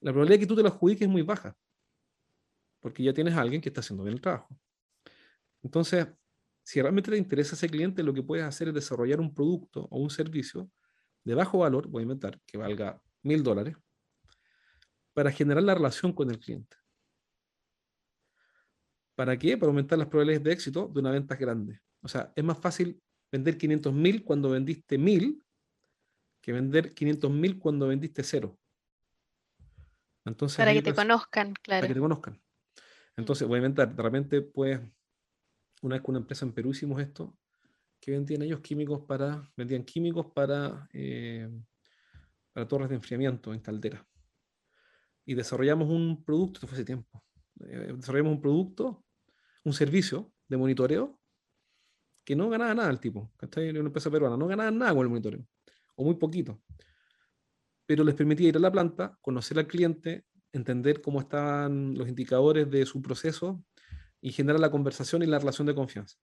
La 0.00 0.12
probabilidad 0.12 0.34
de 0.36 0.40
que 0.40 0.46
tú 0.46 0.56
te 0.56 0.62
lo 0.62 0.68
adjudiques 0.68 1.02
es 1.02 1.08
muy 1.08 1.22
baja, 1.22 1.56
porque 2.80 3.02
ya 3.02 3.12
tienes 3.12 3.34
a 3.34 3.40
alguien 3.40 3.60
que 3.60 3.68
está 3.68 3.80
haciendo 3.80 4.02
bien 4.02 4.14
el 4.14 4.20
trabajo. 4.20 4.48
Entonces, 5.62 6.06
si 6.62 6.80
realmente 6.80 7.10
te 7.10 7.16
interesa 7.16 7.54
ese 7.54 7.68
cliente, 7.68 8.02
lo 8.02 8.14
que 8.14 8.22
puedes 8.22 8.44
hacer 8.44 8.68
es 8.68 8.74
desarrollar 8.74 9.20
un 9.20 9.34
producto 9.34 9.86
o 9.90 9.98
un 9.98 10.10
servicio 10.10 10.70
de 11.24 11.34
bajo 11.34 11.58
valor, 11.58 11.88
voy 11.88 12.00
a 12.00 12.04
inventar, 12.04 12.40
que 12.46 12.58
valga 12.58 13.00
mil 13.22 13.42
dólares, 13.42 13.76
para 15.12 15.30
generar 15.30 15.62
la 15.62 15.74
relación 15.74 16.12
con 16.12 16.30
el 16.30 16.38
cliente. 16.38 16.76
¿Para 19.14 19.36
qué? 19.38 19.58
Para 19.58 19.68
aumentar 19.68 19.98
las 19.98 20.08
probabilidades 20.08 20.44
de 20.44 20.52
éxito 20.52 20.88
de 20.88 21.00
una 21.00 21.10
venta 21.10 21.36
grande. 21.36 21.80
O 22.00 22.08
sea, 22.08 22.32
es 22.34 22.42
más 22.44 22.58
fácil 22.58 23.02
vender 23.30 23.58
500 23.58 23.92
mil 23.92 24.24
cuando 24.24 24.50
vendiste 24.50 24.96
mil 24.96 25.44
que 26.40 26.52
vender 26.52 26.94
500 26.94 27.30
mil 27.30 27.58
cuando 27.58 27.88
vendiste 27.88 28.22
cero. 28.22 28.58
Entonces, 30.24 30.56
para 30.56 30.72
que 30.72 30.82
te 30.82 30.94
conozcan, 30.94 31.52
claro. 31.54 31.82
Para 31.82 31.88
que 31.88 31.94
te 31.94 32.00
conozcan. 32.00 32.42
Entonces, 33.16 33.46
voy 33.46 33.56
a 33.56 33.58
inventar, 33.58 33.94
de 33.94 34.02
repente, 34.02 34.40
pues, 34.42 34.80
una 35.82 35.96
vez 35.96 36.02
con 36.02 36.14
una 36.14 36.20
empresa 36.20 36.46
en 36.46 36.52
Perú 36.52 36.70
hicimos 36.70 37.00
esto, 37.00 37.36
que 38.00 38.12
vendían 38.12 38.42
ellos 38.42 38.60
químicos 38.60 39.02
para, 39.06 39.48
vendían 39.56 39.84
químicos 39.84 40.26
para, 40.34 40.88
eh, 40.92 41.48
para 42.52 42.66
torres 42.66 42.88
de 42.88 42.96
enfriamiento 42.96 43.52
en 43.52 43.60
caldera. 43.60 44.06
Y 45.26 45.34
desarrollamos 45.34 45.88
un 45.88 46.24
producto, 46.24 46.58
esto 46.58 46.66
fue 46.66 46.76
hace 46.76 46.84
tiempo, 46.84 47.22
eh, 47.60 47.92
desarrollamos 47.96 48.32
un 48.32 48.40
producto, 48.40 49.04
un 49.64 49.72
servicio 49.74 50.32
de 50.48 50.56
monitoreo 50.56 51.20
que 52.24 52.34
no 52.34 52.48
ganaba 52.48 52.74
nada 52.74 52.90
el 52.90 53.00
tipo, 53.00 53.32
¿cachai? 53.36 53.70
Una 53.70 53.80
empresa 53.80 54.10
peruana, 54.10 54.36
no 54.36 54.46
ganaba 54.46 54.70
nada 54.70 54.94
con 54.94 55.02
el 55.02 55.08
monitoreo, 55.08 55.46
o 55.96 56.04
muy 56.04 56.14
poquito. 56.14 56.62
Pero 57.86 58.04
les 58.04 58.14
permitía 58.14 58.48
ir 58.48 58.56
a 58.56 58.60
la 58.60 58.72
planta, 58.72 59.18
conocer 59.20 59.58
al 59.58 59.66
cliente, 59.66 60.26
entender 60.52 61.02
cómo 61.02 61.20
estaban 61.20 61.96
los 61.96 62.08
indicadores 62.08 62.70
de 62.70 62.86
su 62.86 63.02
proceso 63.02 63.62
y 64.20 64.32
generar 64.32 64.60
la 64.60 64.70
conversación 64.70 65.22
y 65.22 65.26
la 65.26 65.38
relación 65.38 65.66
de 65.66 65.74
confianza. 65.74 66.16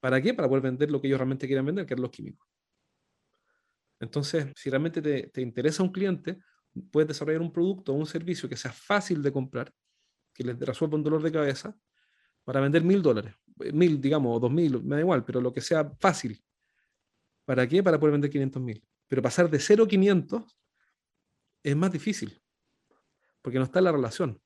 ¿Para 0.00 0.20
qué? 0.20 0.34
Para 0.34 0.48
poder 0.48 0.62
vender 0.62 0.90
lo 0.90 1.00
que 1.00 1.06
ellos 1.06 1.18
realmente 1.18 1.46
quieren 1.46 1.66
vender, 1.66 1.86
que 1.86 1.94
es 1.94 2.00
los 2.00 2.10
químicos. 2.10 2.46
Entonces, 3.98 4.52
si 4.54 4.68
realmente 4.68 5.00
te, 5.00 5.28
te 5.28 5.40
interesa 5.40 5.82
un 5.82 5.90
cliente, 5.90 6.38
puedes 6.90 7.08
desarrollar 7.08 7.40
un 7.40 7.52
producto 7.52 7.92
o 7.92 7.96
un 7.96 8.06
servicio 8.06 8.48
que 8.48 8.56
sea 8.56 8.72
fácil 8.72 9.22
de 9.22 9.32
comprar, 9.32 9.72
que 10.34 10.44
les 10.44 10.58
resuelva 10.58 10.96
un 10.96 11.02
dolor 11.02 11.22
de 11.22 11.32
cabeza, 11.32 11.76
para 12.44 12.60
vender 12.60 12.84
mil 12.84 13.02
dólares, 13.02 13.34
eh, 13.60 13.72
mil, 13.72 14.00
digamos, 14.00 14.36
o 14.36 14.40
dos 14.40 14.52
mil, 14.52 14.82
me 14.82 14.96
da 14.96 15.00
igual, 15.00 15.24
pero 15.24 15.40
lo 15.40 15.52
que 15.52 15.60
sea 15.60 15.90
fácil. 15.98 16.40
¿Para 17.44 17.66
qué? 17.66 17.82
Para 17.82 17.98
poder 17.98 18.12
vender 18.12 18.30
500 18.30 18.62
mil. 18.62 18.84
Pero 19.08 19.22
pasar 19.22 19.48
de 19.48 19.58
0 19.58 19.84
a 19.84 19.88
500 19.88 20.58
es 21.62 21.76
más 21.76 21.92
difícil, 21.92 22.40
porque 23.40 23.58
no 23.58 23.64
está 23.64 23.80
la 23.80 23.92
relación. 23.92 24.40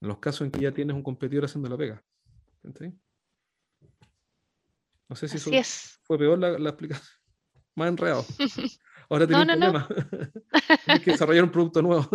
En 0.00 0.08
los 0.08 0.18
casos 0.18 0.42
en 0.42 0.50
que 0.50 0.60
ya 0.60 0.72
tienes 0.72 0.94
un 0.94 1.02
competidor 1.02 1.44
haciendo 1.44 1.68
la 1.68 1.76
pega. 1.76 2.04
No 5.08 5.16
sé 5.16 5.28
si 5.28 5.36
eso 5.36 5.50
fue 6.02 6.18
peor 6.18 6.38
la, 6.38 6.58
la 6.58 6.70
explicación. 6.70 7.08
Más 7.74 7.88
enredado. 7.88 8.24
Ahora 9.08 9.26
tienes 9.26 9.46
un 9.46 9.60
problema. 9.60 9.88
tienes 10.84 11.04
que 11.04 11.10
desarrollar 11.12 11.44
un 11.44 11.52
producto 11.52 11.82
nuevo. 11.82 12.08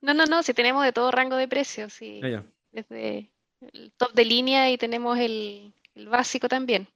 No, 0.00 0.14
no, 0.14 0.24
no, 0.24 0.42
si 0.42 0.54
tenemos 0.54 0.84
de 0.84 0.92
todo 0.92 1.10
rango 1.10 1.36
de 1.36 1.48
precios, 1.48 1.92
sí. 1.92 2.20
Ah, 2.24 2.42
Desde 2.72 3.30
el 3.60 3.92
top 3.96 4.12
de 4.14 4.24
línea 4.24 4.70
y 4.70 4.78
tenemos 4.78 5.18
el, 5.18 5.74
básico 6.08 6.48
también. 6.48 6.88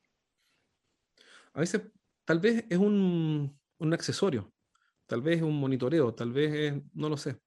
A 1.53 1.61
veces, 1.61 1.83
tal 2.25 2.41
vez 2.41 2.65
es 2.71 2.79
un, 2.79 3.59
accesorio, 3.93 4.51
tal 5.07 5.21
vez 5.21 5.37
es 5.37 5.43
un 5.43 5.61
monitoreo, 5.61 6.15
tal 6.15 6.33
vez 6.33 6.55
es, 6.55 6.83
no 6.95 7.11
lo 7.11 7.19
sé. 7.19 7.39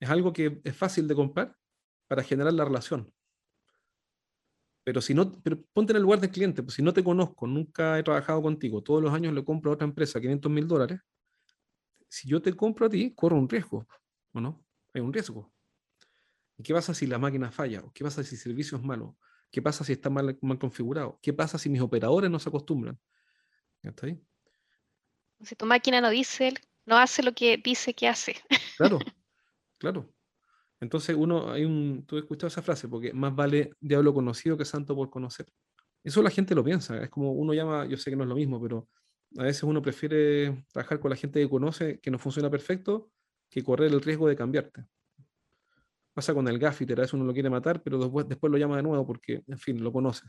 Es 0.00 0.10
algo 0.10 0.32
que 0.32 0.60
es 0.64 0.76
fácil 0.76 1.06
de 1.06 1.14
comprar 1.14 1.56
para 2.08 2.24
generar 2.24 2.52
la 2.52 2.64
relación. 2.64 3.12
Pero 4.86 5.00
si 5.00 5.14
no, 5.14 5.32
pero 5.42 5.60
ponte 5.72 5.92
en 5.92 5.96
el 5.96 6.04
lugar 6.04 6.20
del 6.20 6.30
cliente, 6.30 6.62
pues 6.62 6.76
si 6.76 6.82
no 6.82 6.92
te 6.92 7.02
conozco, 7.02 7.48
nunca 7.48 7.98
he 7.98 8.04
trabajado 8.04 8.40
contigo, 8.40 8.84
todos 8.84 9.02
los 9.02 9.12
años 9.12 9.34
le 9.34 9.44
compro 9.44 9.72
a 9.72 9.74
otra 9.74 9.84
empresa 9.84 10.20
500 10.20 10.52
mil 10.52 10.68
dólares, 10.68 11.00
si 12.08 12.28
yo 12.28 12.40
te 12.40 12.54
compro 12.54 12.86
a 12.86 12.88
ti, 12.88 13.12
corro 13.12 13.36
un 13.36 13.48
riesgo, 13.48 13.84
¿o 14.32 14.40
no? 14.40 14.64
Hay 14.94 15.00
un 15.00 15.12
riesgo. 15.12 15.52
¿Y 16.56 16.62
qué 16.62 16.72
pasa 16.72 16.94
si 16.94 17.08
la 17.08 17.18
máquina 17.18 17.50
falla? 17.50 17.82
¿Qué 17.92 18.04
pasa 18.04 18.22
si 18.22 18.36
el 18.36 18.40
servicio 18.40 18.78
es 18.78 18.84
malo? 18.84 19.18
¿Qué 19.50 19.60
pasa 19.60 19.82
si 19.82 19.90
está 19.90 20.08
mal, 20.08 20.38
mal 20.40 20.58
configurado? 20.60 21.18
¿Qué 21.20 21.32
pasa 21.32 21.58
si 21.58 21.68
mis 21.68 21.80
operadores 21.80 22.30
no 22.30 22.38
se 22.38 22.48
acostumbran? 22.48 22.96
¿Está 23.82 24.06
ahí? 24.06 24.22
Si 25.40 25.56
tu 25.56 25.66
máquina 25.66 26.00
no 26.00 26.10
dice, 26.10 26.54
no 26.84 26.96
hace 26.96 27.24
lo 27.24 27.34
que 27.34 27.56
dice 27.56 27.92
que 27.92 28.06
hace. 28.06 28.36
Claro, 28.76 29.00
claro. 29.78 30.14
Entonces 30.80 31.16
uno, 31.16 31.50
hay 31.50 31.64
un, 31.64 32.04
tú 32.06 32.16
has 32.16 32.22
escuchado 32.22 32.48
esa 32.48 32.62
frase, 32.62 32.88
porque 32.88 33.12
más 33.12 33.34
vale 33.34 33.70
diablo 33.80 34.12
conocido 34.12 34.56
que 34.56 34.64
santo 34.64 34.94
por 34.94 35.10
conocer. 35.10 35.46
Eso 36.04 36.22
la 36.22 36.30
gente 36.30 36.54
lo 36.54 36.62
piensa, 36.62 37.02
es 37.02 37.10
como 37.10 37.32
uno 37.32 37.52
llama, 37.54 37.86
yo 37.86 37.96
sé 37.96 38.10
que 38.10 38.16
no 38.16 38.22
es 38.22 38.28
lo 38.28 38.36
mismo, 38.36 38.60
pero 38.60 38.88
a 39.38 39.42
veces 39.42 39.62
uno 39.64 39.82
prefiere 39.82 40.64
trabajar 40.72 41.00
con 41.00 41.10
la 41.10 41.16
gente 41.16 41.40
que 41.40 41.48
conoce, 41.48 41.98
que 42.00 42.10
no 42.10 42.18
funciona 42.18 42.50
perfecto, 42.50 43.10
que 43.50 43.62
correr 43.62 43.92
el 43.92 44.00
riesgo 44.00 44.28
de 44.28 44.36
cambiarte. 44.36 44.84
Pasa 46.12 46.32
con 46.32 46.48
el 46.48 46.58
gaffiter, 46.58 46.98
a 46.98 47.02
veces 47.02 47.14
uno 47.14 47.24
lo 47.24 47.32
quiere 47.32 47.50
matar, 47.50 47.82
pero 47.82 47.98
después, 47.98 48.50
lo 48.50 48.56
llama 48.56 48.76
de 48.76 48.82
nuevo 48.82 49.06
porque, 49.06 49.42
en 49.46 49.58
fin, 49.58 49.82
lo 49.82 49.92
conoce. 49.92 50.26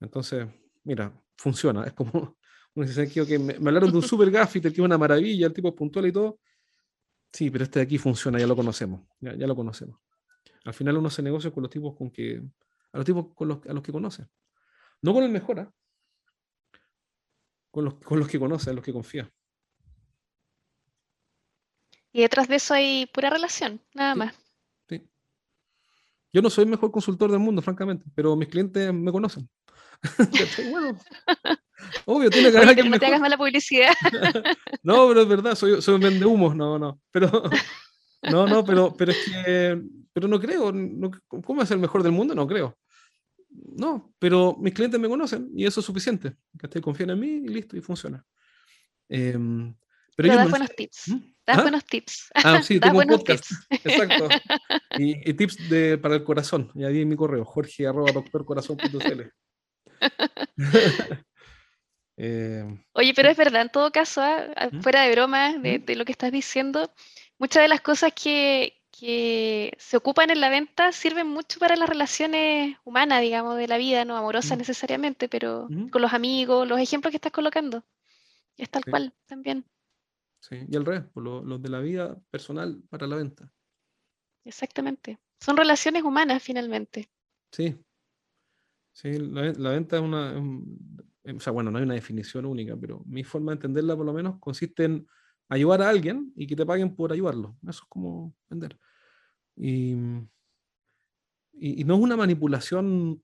Entonces, 0.00 0.46
mira, 0.84 1.12
funciona. 1.36 1.84
Es 1.84 1.92
como, 1.92 2.36
un 2.74 2.86
dice, 2.86 3.08
que 3.08 3.38
me, 3.38 3.54
hablaron 3.54 3.90
de 3.90 3.98
un 3.98 4.02
super 4.02 4.30
gaffiter 4.30 4.72
que 4.72 4.80
es 4.80 4.84
una 4.84 4.96
maravilla, 4.96 5.46
el 5.46 5.52
tipo 5.52 5.74
puntual 5.74 6.06
y 6.06 6.12
todo. 6.12 6.38
Sí, 7.32 7.50
pero 7.50 7.64
este 7.64 7.78
de 7.78 7.84
aquí 7.84 7.98
funciona, 7.98 8.38
ya 8.38 8.46
lo 8.46 8.54
conocemos, 8.54 9.00
ya, 9.20 9.34
ya 9.34 9.46
lo 9.46 9.56
conocemos. 9.56 9.98
Al 10.64 10.74
final 10.74 10.98
uno 10.98 11.10
se 11.10 11.22
negocia 11.22 11.50
con 11.50 11.62
los 11.62 11.70
tipos 11.70 11.96
con 11.96 12.10
que, 12.10 12.42
a 12.92 12.96
los 12.98 13.06
tipos 13.06 13.34
con 13.34 13.48
los, 13.48 13.66
a 13.66 13.72
los 13.72 13.82
que 13.82 13.92
conoce. 13.92 14.26
No 15.00 15.14
con 15.14 15.24
el 15.24 15.30
mejor, 15.30 15.60
¿ah? 15.60 15.72
con, 17.70 17.86
los, 17.86 17.94
con 17.94 18.18
los 18.18 18.28
que 18.28 18.38
conoce, 18.38 18.70
a 18.70 18.72
los 18.74 18.84
que 18.84 18.92
confía. 18.92 19.32
Y 22.12 22.20
detrás 22.20 22.46
de 22.46 22.56
eso 22.56 22.74
hay 22.74 23.06
pura 23.06 23.30
relación, 23.30 23.80
nada 23.94 24.14
más. 24.14 24.34
Yo 26.34 26.40
no 26.40 26.48
soy 26.48 26.64
el 26.64 26.70
mejor 26.70 26.90
consultor 26.90 27.30
del 27.30 27.40
mundo, 27.40 27.60
francamente, 27.60 28.06
pero 28.14 28.34
mis 28.36 28.48
clientes 28.48 28.92
me 28.92 29.12
conocen. 29.12 29.48
bueno, 30.70 30.98
obvio, 32.06 32.30
tiene 32.30 32.50
que 32.50 32.58
haber 32.58 32.74
que 32.74 32.84
No 32.84 32.98
te 32.98 33.06
hagas 33.06 33.20
mala 33.20 33.36
publicidad. 33.36 33.94
no, 34.82 35.08
pero 35.08 35.22
es 35.22 35.28
verdad, 35.28 35.54
soy, 35.54 35.80
soy 35.80 35.94
un 35.94 36.00
vende 36.00 36.24
humo, 36.24 36.54
no, 36.54 36.78
no. 36.78 37.00
Pero, 37.10 37.30
no, 38.22 38.46
no, 38.46 38.64
pero, 38.64 38.94
pero 38.96 39.12
es 39.12 39.18
que, 39.18 39.80
pero 40.12 40.28
no 40.28 40.40
creo. 40.40 40.72
¿Cómo 41.28 41.62
es 41.62 41.70
el 41.70 41.78
mejor 41.78 42.02
del 42.02 42.12
mundo? 42.12 42.34
No 42.34 42.46
creo. 42.46 42.76
No, 43.50 44.14
pero 44.18 44.56
mis 44.58 44.74
clientes 44.74 44.98
me 44.98 45.08
conocen 45.08 45.50
y 45.54 45.66
eso 45.66 45.80
es 45.80 45.86
suficiente. 45.86 46.36
Que 46.58 46.80
confían 46.80 47.10
en 47.10 47.20
mí 47.20 47.28
y 47.28 47.48
listo, 47.48 47.76
y 47.76 47.80
funciona. 47.80 48.24
Em, 49.08 49.74
pero, 50.16 50.34
das 50.34 50.50
buenos 50.50 50.70
tips. 50.74 51.08
¿Mm? 51.08 51.32
Das 51.46 51.58
¿Ah? 51.58 51.62
buenos 51.62 51.84
tips. 51.84 52.30
Ah, 52.34 52.62
sí, 52.62 52.80
tengo 52.80 52.98
un 52.98 53.06
podcast. 53.06 53.50
Exacto. 53.70 54.28
Y, 54.98 55.34
tips 55.34 55.68
de, 55.68 55.98
para 55.98 56.16
el 56.16 56.24
corazón. 56.24 56.70
Ya 56.74 56.88
di 56.88 57.02
en 57.02 57.08
mi 57.08 57.16
correo, 57.16 57.44
jorge 57.44 57.86
arroba 57.86 58.12
doctorcorazón.cl. 58.12 59.32
eh, 62.16 62.64
Oye, 62.92 63.12
pero 63.14 63.30
es 63.30 63.36
verdad, 63.36 63.62
en 63.62 63.70
todo 63.70 63.90
caso, 63.90 64.20
¿ah? 64.22 64.70
¿Mm? 64.70 64.80
fuera 64.80 65.02
de 65.02 65.12
broma 65.12 65.58
de, 65.58 65.78
¿Mm? 65.78 65.84
de, 65.84 65.96
lo 65.96 66.04
que 66.04 66.12
estás 66.12 66.32
diciendo, 66.32 66.92
muchas 67.38 67.62
de 67.62 67.68
las 67.68 67.80
cosas 67.80 68.12
que, 68.12 68.82
que, 68.90 69.72
se 69.78 69.96
ocupan 69.96 70.30
en 70.30 70.40
la 70.40 70.50
venta 70.50 70.92
sirven 70.92 71.28
mucho 71.28 71.58
para 71.58 71.76
las 71.76 71.88
relaciones 71.88 72.76
humanas, 72.84 73.20
digamos, 73.22 73.56
de 73.56 73.68
la 73.68 73.78
vida, 73.78 74.04
no 74.04 74.16
amorosas 74.16 74.58
necesariamente, 74.58 75.28
pero 75.28 75.68
con 75.90 76.02
los 76.02 76.12
amigos, 76.12 76.68
los 76.68 76.80
ejemplos 76.80 77.10
que 77.10 77.16
estás 77.16 77.32
colocando. 77.32 77.84
Es 78.56 78.70
tal 78.70 78.84
cual 78.84 79.14
también. 79.26 79.64
Sí, 80.40 80.56
y 80.68 80.76
el 80.76 80.84
resto, 80.84 81.20
los 81.20 81.62
de 81.62 81.68
la 81.68 81.78
vida 81.80 82.16
personal 82.30 82.82
para 82.90 83.06
la 83.06 83.16
venta. 83.16 83.50
Exactamente. 84.44 85.18
Son 85.40 85.56
relaciones 85.56 86.02
humanas 86.02 86.42
finalmente. 86.42 87.08
Sí. 87.52 87.76
Sí, 88.92 89.18
la, 89.18 89.70
venta 89.70 89.96
es 89.96 90.02
una... 90.02 90.34
o 91.34 91.40
sea, 91.40 91.52
bueno, 91.52 91.70
no 91.70 91.78
hay 91.78 91.84
una 91.84 91.94
definición 91.94 92.44
única, 92.44 92.76
pero 92.76 93.02
mi 93.06 93.24
forma 93.24 93.52
de 93.52 93.56
entenderla 93.56 93.96
por 93.96 94.06
lo 94.06 94.12
menos 94.12 94.38
consiste 94.38 94.84
en 94.84 95.06
ayudar 95.48 95.82
a 95.82 95.88
alguien 95.88 96.32
y 96.36 96.46
que 96.46 96.56
te 96.56 96.66
paguen 96.66 96.94
por 96.94 97.12
ayudarlo. 97.12 97.56
Eso 97.62 97.82
es 97.82 97.88
como 97.88 98.34
vender. 98.48 98.78
Y, 99.56 99.94
y, 101.52 101.84
no 101.84 101.94
es 101.94 102.00
una 102.00 102.16
manipulación 102.16 103.22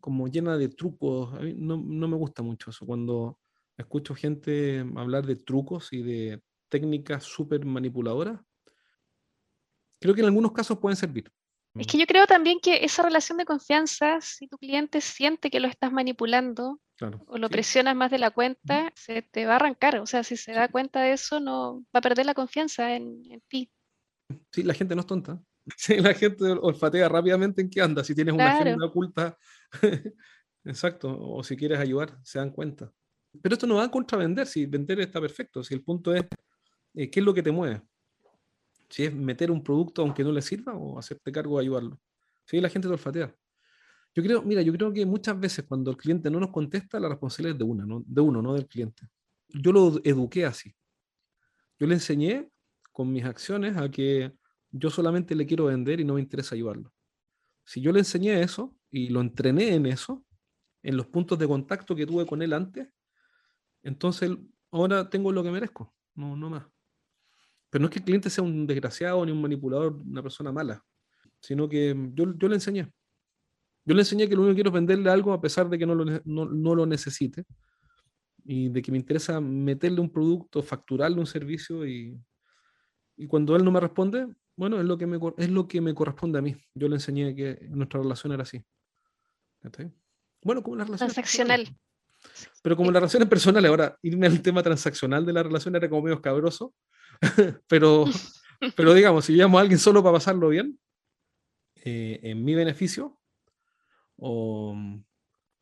como 0.00 0.28
llena 0.28 0.56
de 0.56 0.68
trucos. 0.68 1.32
A 1.34 1.40
mí 1.40 1.54
no, 1.56 1.76
no 1.76 2.08
me 2.08 2.16
gusta 2.16 2.42
mucho 2.42 2.70
eso. 2.70 2.86
Cuando 2.86 3.38
escucho 3.76 4.14
gente 4.14 4.84
hablar 4.96 5.26
de 5.26 5.36
trucos 5.36 5.92
y 5.92 6.02
de 6.02 6.42
técnicas 6.68 7.24
súper 7.24 7.64
manipuladoras, 7.64 8.40
creo 10.00 10.14
que 10.14 10.20
en 10.20 10.26
algunos 10.26 10.52
casos 10.52 10.78
pueden 10.78 10.96
servir. 10.96 11.32
Es 11.78 11.86
que 11.86 11.98
yo 11.98 12.06
creo 12.06 12.26
también 12.26 12.58
que 12.60 12.84
esa 12.84 13.02
relación 13.02 13.38
de 13.38 13.44
confianza, 13.44 14.20
si 14.20 14.48
tu 14.48 14.56
cliente 14.58 15.00
siente 15.00 15.50
que 15.50 15.60
lo 15.60 15.68
estás 15.68 15.92
manipulando 15.92 16.80
o 17.26 17.38
lo 17.38 17.50
presionas 17.50 17.94
más 17.94 18.10
de 18.10 18.18
la 18.18 18.30
cuenta, 18.30 18.92
se 18.94 19.22
te 19.22 19.46
va 19.46 19.54
a 19.54 19.56
arrancar. 19.56 19.98
O 19.98 20.06
sea, 20.06 20.24
si 20.24 20.36
se 20.36 20.52
da 20.52 20.68
cuenta 20.68 21.02
de 21.02 21.12
eso, 21.12 21.40
no 21.40 21.84
va 21.94 21.98
a 21.98 22.00
perder 22.00 22.26
la 22.26 22.34
confianza 22.34 22.94
en, 22.94 23.42
ti. 23.48 23.70
Sí, 24.50 24.62
la 24.62 24.74
gente 24.74 24.94
no 24.94 25.00
es 25.00 25.06
tonta. 25.06 25.40
Sí, 25.76 25.96
la 25.96 26.14
gente 26.14 26.44
olfatea 26.44 27.08
rápidamente 27.08 27.60
en 27.60 27.68
qué 27.68 27.82
anda. 27.82 28.04
Si 28.04 28.14
tienes 28.14 28.32
una 28.34 28.56
agenda 28.56 28.86
oculta, 28.86 29.36
exacto, 30.64 31.18
o 31.20 31.42
si 31.42 31.56
quieres 31.56 31.80
ayudar, 31.80 32.16
se 32.22 32.38
dan 32.38 32.50
cuenta. 32.50 32.92
Pero 33.42 33.54
esto 33.54 33.66
no 33.66 33.74
va 33.74 33.82
a 33.82 33.90
contravender, 33.90 34.46
si 34.46 34.64
vender 34.66 35.00
está 35.00 35.20
perfecto, 35.20 35.64
si 35.64 35.74
el 35.74 35.82
punto 35.82 36.14
es 36.14 36.24
eh, 36.94 37.10
qué 37.10 37.18
es 37.18 37.26
lo 37.26 37.34
que 37.34 37.42
te 37.42 37.50
mueve. 37.50 37.82
Si 38.88 39.04
es 39.04 39.14
meter 39.14 39.50
un 39.50 39.62
producto 39.62 40.02
aunque 40.02 40.22
no 40.22 40.32
le 40.32 40.42
sirva 40.42 40.74
o 40.74 40.98
hacerte 40.98 41.32
cargo 41.32 41.58
de 41.58 41.64
ayudarlo. 41.64 42.00
Si 42.44 42.60
la 42.60 42.68
gente 42.68 42.88
te 42.88 42.92
olfatea. 42.92 43.34
Yo 44.14 44.22
creo, 44.22 44.42
mira, 44.42 44.62
yo 44.62 44.72
creo 44.72 44.92
que 44.92 45.04
muchas 45.04 45.38
veces 45.38 45.64
cuando 45.66 45.90
el 45.90 45.96
cliente 45.96 46.30
no 46.30 46.40
nos 46.40 46.50
contesta, 46.50 46.98
la 46.98 47.08
responsabilidad 47.08 47.54
es 47.54 47.58
de, 47.58 47.64
una, 47.64 47.84
¿no? 47.84 48.02
de 48.06 48.20
uno, 48.20 48.40
no 48.40 48.54
del 48.54 48.66
cliente. 48.66 49.06
Yo 49.48 49.72
lo 49.72 50.00
eduqué 50.04 50.46
así. 50.46 50.74
Yo 51.78 51.86
le 51.86 51.94
enseñé 51.94 52.50
con 52.92 53.12
mis 53.12 53.24
acciones 53.24 53.76
a 53.76 53.90
que 53.90 54.32
yo 54.70 54.88
solamente 54.88 55.34
le 55.34 55.44
quiero 55.44 55.66
vender 55.66 56.00
y 56.00 56.04
no 56.04 56.14
me 56.14 56.20
interesa 56.20 56.54
ayudarlo. 56.54 56.92
Si 57.64 57.80
yo 57.80 57.92
le 57.92 57.98
enseñé 57.98 58.40
eso 58.40 58.74
y 58.90 59.10
lo 59.10 59.20
entrené 59.20 59.74
en 59.74 59.84
eso, 59.84 60.24
en 60.82 60.96
los 60.96 61.06
puntos 61.08 61.38
de 61.38 61.46
contacto 61.46 61.94
que 61.94 62.06
tuve 62.06 62.24
con 62.24 62.40
él 62.40 62.54
antes, 62.54 62.88
entonces 63.82 64.30
ahora 64.70 65.10
tengo 65.10 65.30
lo 65.30 65.42
que 65.42 65.50
merezco. 65.50 65.94
no, 66.14 66.36
no 66.36 66.48
más. 66.48 66.75
Pero 67.70 67.82
no 67.82 67.86
es 67.86 67.92
que 67.92 67.98
el 67.98 68.04
cliente 68.04 68.30
sea 68.30 68.44
un 68.44 68.66
desgraciado 68.66 69.24
ni 69.24 69.32
un 69.32 69.40
manipulador, 69.40 69.94
una 69.94 70.22
persona 70.22 70.52
mala, 70.52 70.82
sino 71.40 71.68
que 71.68 71.94
yo, 72.14 72.34
yo 72.36 72.48
le 72.48 72.54
enseñé. 72.54 72.90
Yo 73.84 73.94
le 73.94 74.02
enseñé 74.02 74.28
que 74.28 74.34
lo 74.34 74.42
único 74.42 74.52
que 74.52 74.56
quiero 74.56 74.70
es 74.70 74.74
venderle 74.74 75.10
algo 75.10 75.32
a 75.32 75.40
pesar 75.40 75.68
de 75.68 75.78
que 75.78 75.86
no 75.86 75.94
lo, 75.94 76.04
no, 76.04 76.46
no 76.46 76.74
lo 76.74 76.86
necesite 76.86 77.44
y 78.44 78.68
de 78.68 78.82
que 78.82 78.92
me 78.92 78.98
interesa 78.98 79.40
meterle 79.40 80.00
un 80.00 80.10
producto, 80.10 80.62
facturarle 80.62 81.18
un 81.18 81.26
servicio 81.26 81.86
y, 81.86 82.18
y 83.16 83.26
cuando 83.26 83.56
él 83.56 83.64
no 83.64 83.72
me 83.72 83.80
responde, 83.80 84.26
bueno, 84.56 84.78
es 84.80 84.86
lo, 84.86 84.96
que 84.96 85.06
me, 85.06 85.18
es 85.36 85.50
lo 85.50 85.68
que 85.68 85.80
me 85.80 85.94
corresponde 85.94 86.38
a 86.38 86.42
mí. 86.42 86.56
Yo 86.74 86.88
le 86.88 86.96
enseñé 86.96 87.34
que 87.34 87.58
nuestra 87.70 88.00
relación 88.00 88.32
era 88.32 88.42
así. 88.42 88.62
Bueno, 90.42 90.62
como 90.62 90.76
la 90.76 90.84
relación. 90.84 91.10
Transaccional. 91.10 91.76
Pero 92.62 92.76
como 92.76 92.90
las 92.90 93.00
relaciones 93.00 93.28
personales, 93.28 93.68
ahora 93.68 93.96
irme 94.02 94.26
al 94.26 94.40
tema 94.40 94.62
transaccional 94.62 95.26
de 95.26 95.32
la 95.32 95.42
relación 95.42 95.76
era 95.76 95.88
como 95.88 96.02
medio 96.02 96.16
escabroso, 96.16 96.74
pero, 97.68 98.04
pero 98.76 98.94
digamos, 98.94 99.24
si 99.24 99.34
llamo 99.34 99.58
a 99.58 99.60
alguien 99.62 99.78
solo 99.78 100.02
para 100.02 100.14
pasarlo 100.14 100.48
bien, 100.48 100.78
eh, 101.84 102.20
en 102.22 102.44
mi 102.44 102.54
beneficio, 102.54 103.18
o, 104.16 104.74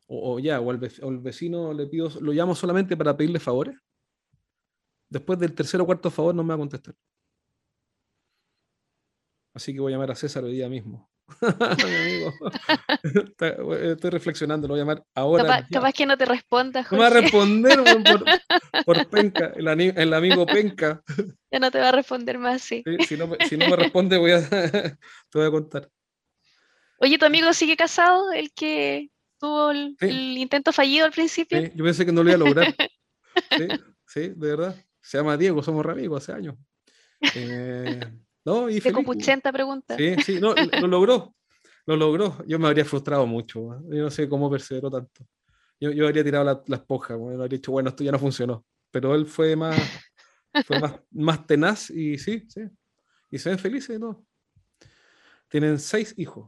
o, 0.07 0.39
ya, 0.39 0.59
o 0.59 0.71
al, 0.71 0.79
vecino 1.19 1.73
le 1.73 1.87
pido, 1.87 2.09
lo 2.21 2.31
llamo 2.31 2.55
solamente 2.55 2.97
para 2.97 3.15
pedirle 3.15 3.39
favores, 3.39 3.77
después 5.09 5.39
del 5.39 5.53
tercer 5.53 5.81
o 5.81 5.85
cuarto 5.85 6.09
favor 6.09 6.33
no 6.33 6.43
me 6.43 6.49
va 6.49 6.55
a 6.55 6.59
contestar. 6.59 6.95
Así 9.53 9.73
que 9.73 9.79
voy 9.79 9.93
a 9.93 9.95
llamar 9.95 10.11
a 10.11 10.15
César 10.15 10.43
hoy 10.43 10.53
día 10.53 10.67
mismo. 10.67 11.09
Mi 11.41 11.95
amigo. 11.95 12.33
Estoy 13.93 14.09
reflexionando, 14.09 14.67
lo 14.67 14.73
voy 14.73 14.79
a 14.79 14.83
llamar 14.83 15.05
ahora. 15.15 15.65
Capaz, 15.71 15.93
que 15.93 16.05
no 16.05 16.17
te 16.17 16.25
responda. 16.25 16.81
No 16.83 16.89
me 16.91 16.97
va 16.97 17.07
a 17.07 17.09
responder 17.09 17.79
por, 18.85 19.07
penca, 19.07 19.51
el, 19.55 20.13
amigo 20.13 20.45
penca. 20.45 21.01
Ya 21.51 21.59
no 21.59 21.71
te 21.71 21.79
va 21.79 21.89
a 21.89 21.91
responder 21.91 22.37
más, 22.37 22.61
sí. 22.61 22.83
si, 23.07 23.17
no, 23.17 23.27
me 23.27 23.75
responde, 23.75 24.17
voy 24.17 24.31
a, 24.31 24.47
te 24.49 24.97
voy 25.33 25.47
a 25.47 25.51
contar. 25.51 25.89
Oye, 26.99 27.17
¿tu 27.17 27.25
amigo 27.25 27.51
sigue 27.53 27.75
casado? 27.75 28.31
El 28.31 28.53
que 28.53 29.09
tuvo 29.39 29.71
el, 29.71 29.95
intento 30.37 30.71
fallido 30.71 31.05
al 31.05 31.11
principio. 31.11 31.59
yo 31.73 31.83
pensé 31.83 32.05
que 32.05 32.11
no 32.11 32.23
lo 32.23 32.29
iba 32.29 32.35
a 32.35 32.39
lograr. 32.39 32.75
sí, 33.57 33.67
sí, 34.05 34.19
de 34.29 34.47
verdad. 34.55 34.75
Se 35.01 35.17
llama 35.17 35.37
Diego, 35.37 35.61
somos 35.61 35.85
amigos 35.85 36.23
hace 36.23 36.33
años. 36.33 36.55
Eh, 37.35 37.99
no, 38.45 38.69
y 38.69 38.79
de 38.79 38.91
Copuchenta 38.93 39.51
pregunta. 39.51 39.97
Sí, 39.97 40.15
sí, 40.23 40.39
no, 40.39 40.53
lo 40.53 40.87
logró. 40.87 41.35
Lo 41.87 41.95
logró. 41.95 42.43
Yo 42.47 42.59
me 42.59 42.67
habría 42.67 42.85
frustrado 42.85 43.25
mucho. 43.25 43.79
Yo 43.89 44.03
no 44.03 44.11
sé 44.11 44.29
cómo 44.29 44.49
perseveró 44.49 44.89
tanto. 44.89 45.25
Yo, 45.79 45.91
yo 45.91 46.05
habría 46.05 46.23
tirado 46.23 46.45
la, 46.45 46.61
la 46.67 46.75
esponja. 46.77 47.17
Me 47.17 47.33
habría 47.33 47.47
dicho, 47.47 47.71
bueno, 47.71 47.89
esto 47.89 48.03
ya 48.03 48.11
no 48.11 48.19
funcionó. 48.19 48.65
Pero 48.91 49.13
él 49.15 49.25
fue 49.25 49.55
más, 49.55 49.75
fue 50.65 50.79
más, 50.79 50.93
más 51.11 51.45
tenaz 51.45 51.89
y 51.89 52.17
sí, 52.17 52.45
sí. 52.47 52.61
Y 53.31 53.37
se 53.37 53.49
ven 53.49 53.59
felices, 53.59 53.99
¿no? 53.99 54.25
Tienen 55.49 55.79
seis 55.79 56.13
hijos. 56.17 56.47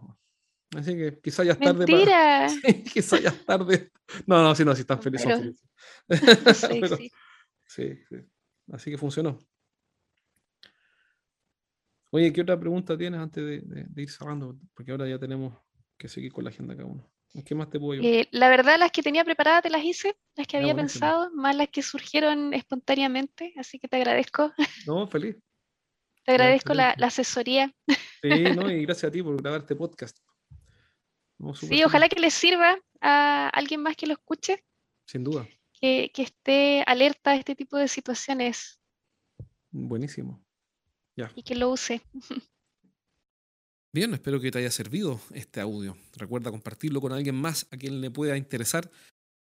Así 0.76 0.96
que 0.96 1.20
quizá 1.20 1.44
ya 1.44 1.54
es 1.54 1.60
tarde. 1.60 1.86
Para... 1.86 2.50
Sí, 2.50 2.84
quizá 2.84 3.20
ya 3.20 3.30
es 3.30 3.46
tarde. 3.46 3.92
No, 4.26 4.42
no, 4.44 4.56
sí, 4.56 4.64
no, 4.64 4.76
sí 4.76 4.82
están 4.82 5.02
felices. 5.02 5.56
sí, 6.10 6.82
sí. 6.88 7.12
sí, 7.66 8.00
sí. 8.10 8.16
Así 8.72 8.92
que 8.92 8.98
funcionó. 8.98 9.40
Oye, 12.10 12.32
¿qué 12.32 12.42
otra 12.42 12.60
pregunta 12.60 12.98
tienes 12.98 13.20
antes 13.20 13.44
de, 13.44 14.02
ir 14.02 14.10
cerrando? 14.10 14.58
Porque 14.74 14.92
ahora 14.92 15.08
ya 15.08 15.20
tenemos 15.20 15.54
que 15.98 16.08
seguir 16.08 16.32
con 16.32 16.44
la 16.44 16.52
agenda 16.52 16.76
cada 16.76 16.88
uno. 16.88 17.10
¿Qué 17.46 17.54
más 17.54 17.70
te 17.70 17.80
puedo 17.80 18.02
eh, 18.02 18.28
la 18.32 18.50
verdad, 18.50 18.80
las 18.80 18.92
que 18.92 19.04
tenía 19.04 19.24
preparadas 19.26 19.62
te 19.62 19.70
las 19.70 19.84
hice, 19.84 20.16
las 20.36 20.48
que 20.48 20.58
había 20.58 20.74
pensado, 20.74 21.30
más 21.34 21.56
las 21.56 21.68
que 21.70 21.82
surgieron 21.82 22.54
espontáneamente, 22.54 23.54
así 23.58 23.78
que 23.78 23.88
te 23.88 23.98
agradezco. 23.98 24.54
No, 24.88 25.06
feliz. 25.08 25.36
te 26.26 26.32
agradezco 26.32 26.74
la, 26.74 26.92
asesoría. 26.92 27.74
Sí, 28.22 28.44
no, 28.56 28.72
y 28.72 28.82
gracias 28.86 29.10
a 29.10 29.12
ti 29.12 29.22
por 29.22 29.40
grabar 29.42 29.62
este 29.62 29.76
podcast. 29.76 30.18
sí, 31.56 31.84
ojalá 31.84 32.08
que 32.08 32.20
les 32.20 32.34
sirva 32.34 32.78
a 33.02 33.50
alguien 33.50 33.84
más 33.84 33.96
que 33.98 34.08
lo 34.08 34.14
escuche. 34.14 34.64
Sin 35.06 35.24
duda. 35.24 35.48
Que, 35.74 36.10
que 36.14 36.24
esté 36.24 36.84
alerta 36.88 37.32
a 37.32 37.36
este 37.36 37.56
tipo 37.56 37.78
de 37.78 37.88
situaciones. 37.88 38.80
Buenísimo. 39.70 40.47
Y 41.36 41.44
que 41.44 41.56
lo 41.56 41.72
use. 41.72 42.02
Bien, 43.94 44.14
espero 44.14 44.40
que 44.40 44.52
te 44.52 44.60
haya 44.60 44.70
servido 44.70 45.20
este 45.34 45.60
audio. 45.60 45.98
Recuerda 46.16 46.52
compartirlo 46.52 47.02
con 47.02 47.14
alguien 47.14 47.36
más 47.36 47.68
a 47.72 47.78
quien 47.78 48.00
le 48.02 48.12
pueda 48.12 48.38
interesar. 48.38 48.92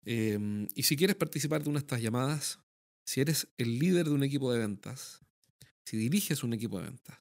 Em, 0.05 0.69
y 0.75 0.85
si 0.85 0.97
quieres 0.97 1.17
participar 1.17 1.63
de 1.63 1.71
una 1.71 1.81
de 1.81 1.85
estas 1.85 2.01
llamadas, 2.01 2.61
si 3.05 3.21
eres 3.21 3.49
el 3.59 3.79
líder 3.79 4.07
de 4.07 4.13
un 4.13 4.23
equipo 4.23 4.53
de 4.53 4.59
ventas, 4.59 5.21
si 5.85 5.97
diriges 5.97 6.45
un 6.45 6.53
equipo 6.53 6.79
de 6.79 6.85
ventas, 6.85 7.19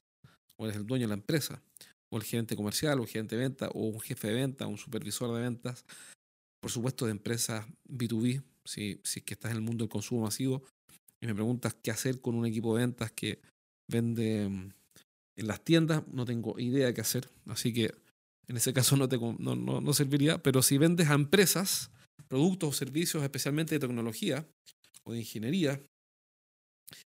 o 0.56 0.66
eres 0.66 0.76
el 0.76 0.86
dueño 0.86 1.04
de 1.04 1.08
la 1.08 1.14
empresa, 1.14 1.62
o 2.10 2.18
el 2.18 2.22
gerente 2.22 2.54
comercial, 2.54 3.00
o 3.00 3.02
el 3.02 3.08
gerente 3.08 3.36
de 3.36 3.42
venta, 3.42 3.68
o 3.70 3.80
un 3.80 4.00
jefe 4.00 4.28
de 4.28 4.34
venta, 4.34 4.66
o 4.66 4.68
un 4.68 4.78
supervisor 4.78 5.34
de 5.34 5.42
ventas, 5.42 5.84
por 6.60 6.70
supuesto 6.70 7.06
de 7.06 7.12
empresas 7.12 7.66
B2B, 7.88 8.42
si, 8.64 9.00
si 9.02 9.18
es 9.20 9.24
que 9.24 9.34
estás 9.34 9.50
en 9.50 9.56
el 9.56 9.62
mundo 9.62 9.84
del 9.84 9.90
consumo 9.90 10.22
masivo, 10.22 10.62
y 11.20 11.26
me 11.26 11.34
preguntas 11.34 11.74
qué 11.82 11.90
hacer 11.90 12.20
con 12.20 12.34
un 12.34 12.46
equipo 12.46 12.76
de 12.76 12.82
ventas 12.82 13.10
que 13.10 13.40
vende 13.88 14.48
mm, 14.48 14.72
en 15.36 15.46
las 15.46 15.64
tiendas, 15.64 16.06
no 16.08 16.24
tengo 16.24 16.58
idea 16.58 16.86
de 16.86 16.94
qué 16.94 17.00
hacer, 17.00 17.28
así 17.46 17.72
que 17.72 17.92
en 18.46 18.56
ese 18.56 18.72
caso 18.72 18.96
no, 18.96 19.08
te, 19.08 19.18
no, 19.18 19.56
no, 19.56 19.92
serviría, 19.92 20.42
pero 20.42 20.62
si 20.62 20.78
vendes 20.78 21.08
a 21.08 21.14
empresas, 21.14 21.90
productos 22.28 22.68
o 22.68 22.72
servicios 22.72 23.22
especialmente 23.22 23.74
de 23.74 23.80
tecnología 23.80 24.46
o 25.04 25.12
de 25.12 25.20
ingeniería, 25.20 25.80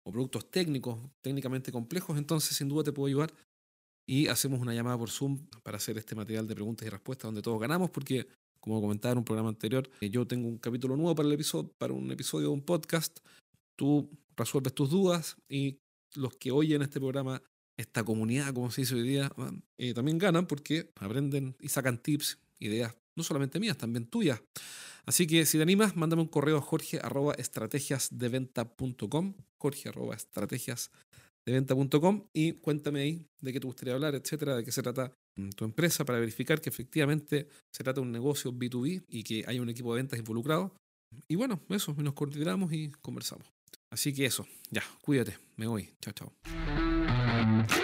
o 0.05 0.13
productos 0.13 0.51
técnicos, 0.51 0.99
técnicamente 1.23 1.71
complejos, 1.71 2.19
entonces 2.19 2.57
sin 2.57 2.69
duda 2.69 2.85
te 2.85 2.93
puedo 2.93 3.07
ayudar 3.07 3.33
y 4.09 4.27
hacemos 4.27 4.61
una 4.61 4.75
llamada 4.75 4.99
por 4.99 5.11
Zoom 5.11 5.47
para 5.63 5.77
hacer 5.77 5.97
este 5.99 6.15
material 6.15 6.49
de 6.49 6.55
preguntas 6.55 6.87
y 6.87 6.91
respuestas 6.91 7.29
donde 7.29 7.43
todos 7.43 7.61
ganamos 7.61 7.91
porque 7.91 8.27
como 8.61 8.81
comentaba 8.81 9.13
en 9.13 9.19
un 9.19 9.25
programa 9.25 9.49
anterior, 9.49 9.89
eh, 10.01 10.11
yo 10.11 10.27
tengo 10.27 10.47
un 10.47 10.59
capítulo 10.59 10.97
nuevo 10.97 11.15
para 11.15 11.29
el 11.29 11.35
episodio, 11.35 11.73
para 11.79 11.95
un 11.95 12.11
episodio 12.13 12.49
de 12.49 12.55
un 12.55 12.63
podcast, 12.63 13.19
tú 13.77 14.11
resuelves 14.37 14.75
tus 14.75 14.91
dudas 14.91 15.37
y 15.49 15.79
los 16.15 16.37
que 16.37 16.51
oyen 16.51 16.83
este 16.83 17.01
programa, 17.01 17.43
esta 17.79 18.05
comunidad, 18.05 18.53
como 18.53 18.71
se 18.71 18.83
dice 18.83 18.95
hoy 18.95 19.03
día, 19.03 19.33
eh, 19.79 19.95
también 19.95 20.19
ganan 20.19 20.47
porque 20.47 20.91
aprenden 20.97 21.57
y 21.61 21.69
sacan 21.69 22.03
tips, 22.03 22.39
ideas, 22.59 22.95
no 23.17 23.25
solamente 23.25 23.59
mías, 23.61 23.77
también 23.77 24.07
tuyas. 24.07 24.41
Así 25.07 25.27
que 25.27 25.47
si 25.47 25.57
te 25.57 25.63
animas, 25.63 25.97
mándame 25.97 26.21
un 26.23 26.29
correo 26.29 26.59
a 26.59 26.61
jorge 26.61 27.01
arroba 27.03 27.33
estrategiasdeventa.com, 27.35 29.35
jorge 29.59 29.89
arroba 29.89 30.15
estrategiasdeventa.com 30.15 32.27
y 32.35 32.53
cuéntame 32.53 33.01
ahí 33.01 33.27
de 33.41 33.53
qué 33.53 33.61
te 33.61 33.67
gustaría 33.67 33.95
hablar, 33.95 34.15
etcétera, 34.15 34.57
de 34.57 34.65
qué 34.65 34.73
se 34.73 34.83
trata 34.83 35.15
tu 35.57 35.65
empresa 35.65 36.05
para 36.05 36.21
verificar 36.21 36.61
que 36.61 36.69
efectivamente 36.69 37.49
se 37.73 37.83
trata 37.83 38.01
de 38.01 38.07
un 38.07 38.13
negocio 38.13 38.53
B2B 38.53 39.05
y 39.09 39.23
que 39.23 39.45
hay 39.47 39.59
un 39.59 39.71
equipo 39.71 39.95
de 39.95 40.03
ventas 40.03 40.19
involucrado. 40.19 40.75
Y 41.29 41.37
bueno, 41.37 41.61
eso, 41.71 41.95
nos 41.95 42.13
coordinamos 42.15 42.73
y 42.73 42.91
conversamos. 43.01 43.47
Así 43.91 44.15
que 44.15 44.25
eso, 44.25 44.47
ya, 44.71 44.83
cuídate, 45.03 45.37
me 45.57 45.67
voy. 45.67 45.93
Chao, 46.01 46.15
chao. 46.15 47.81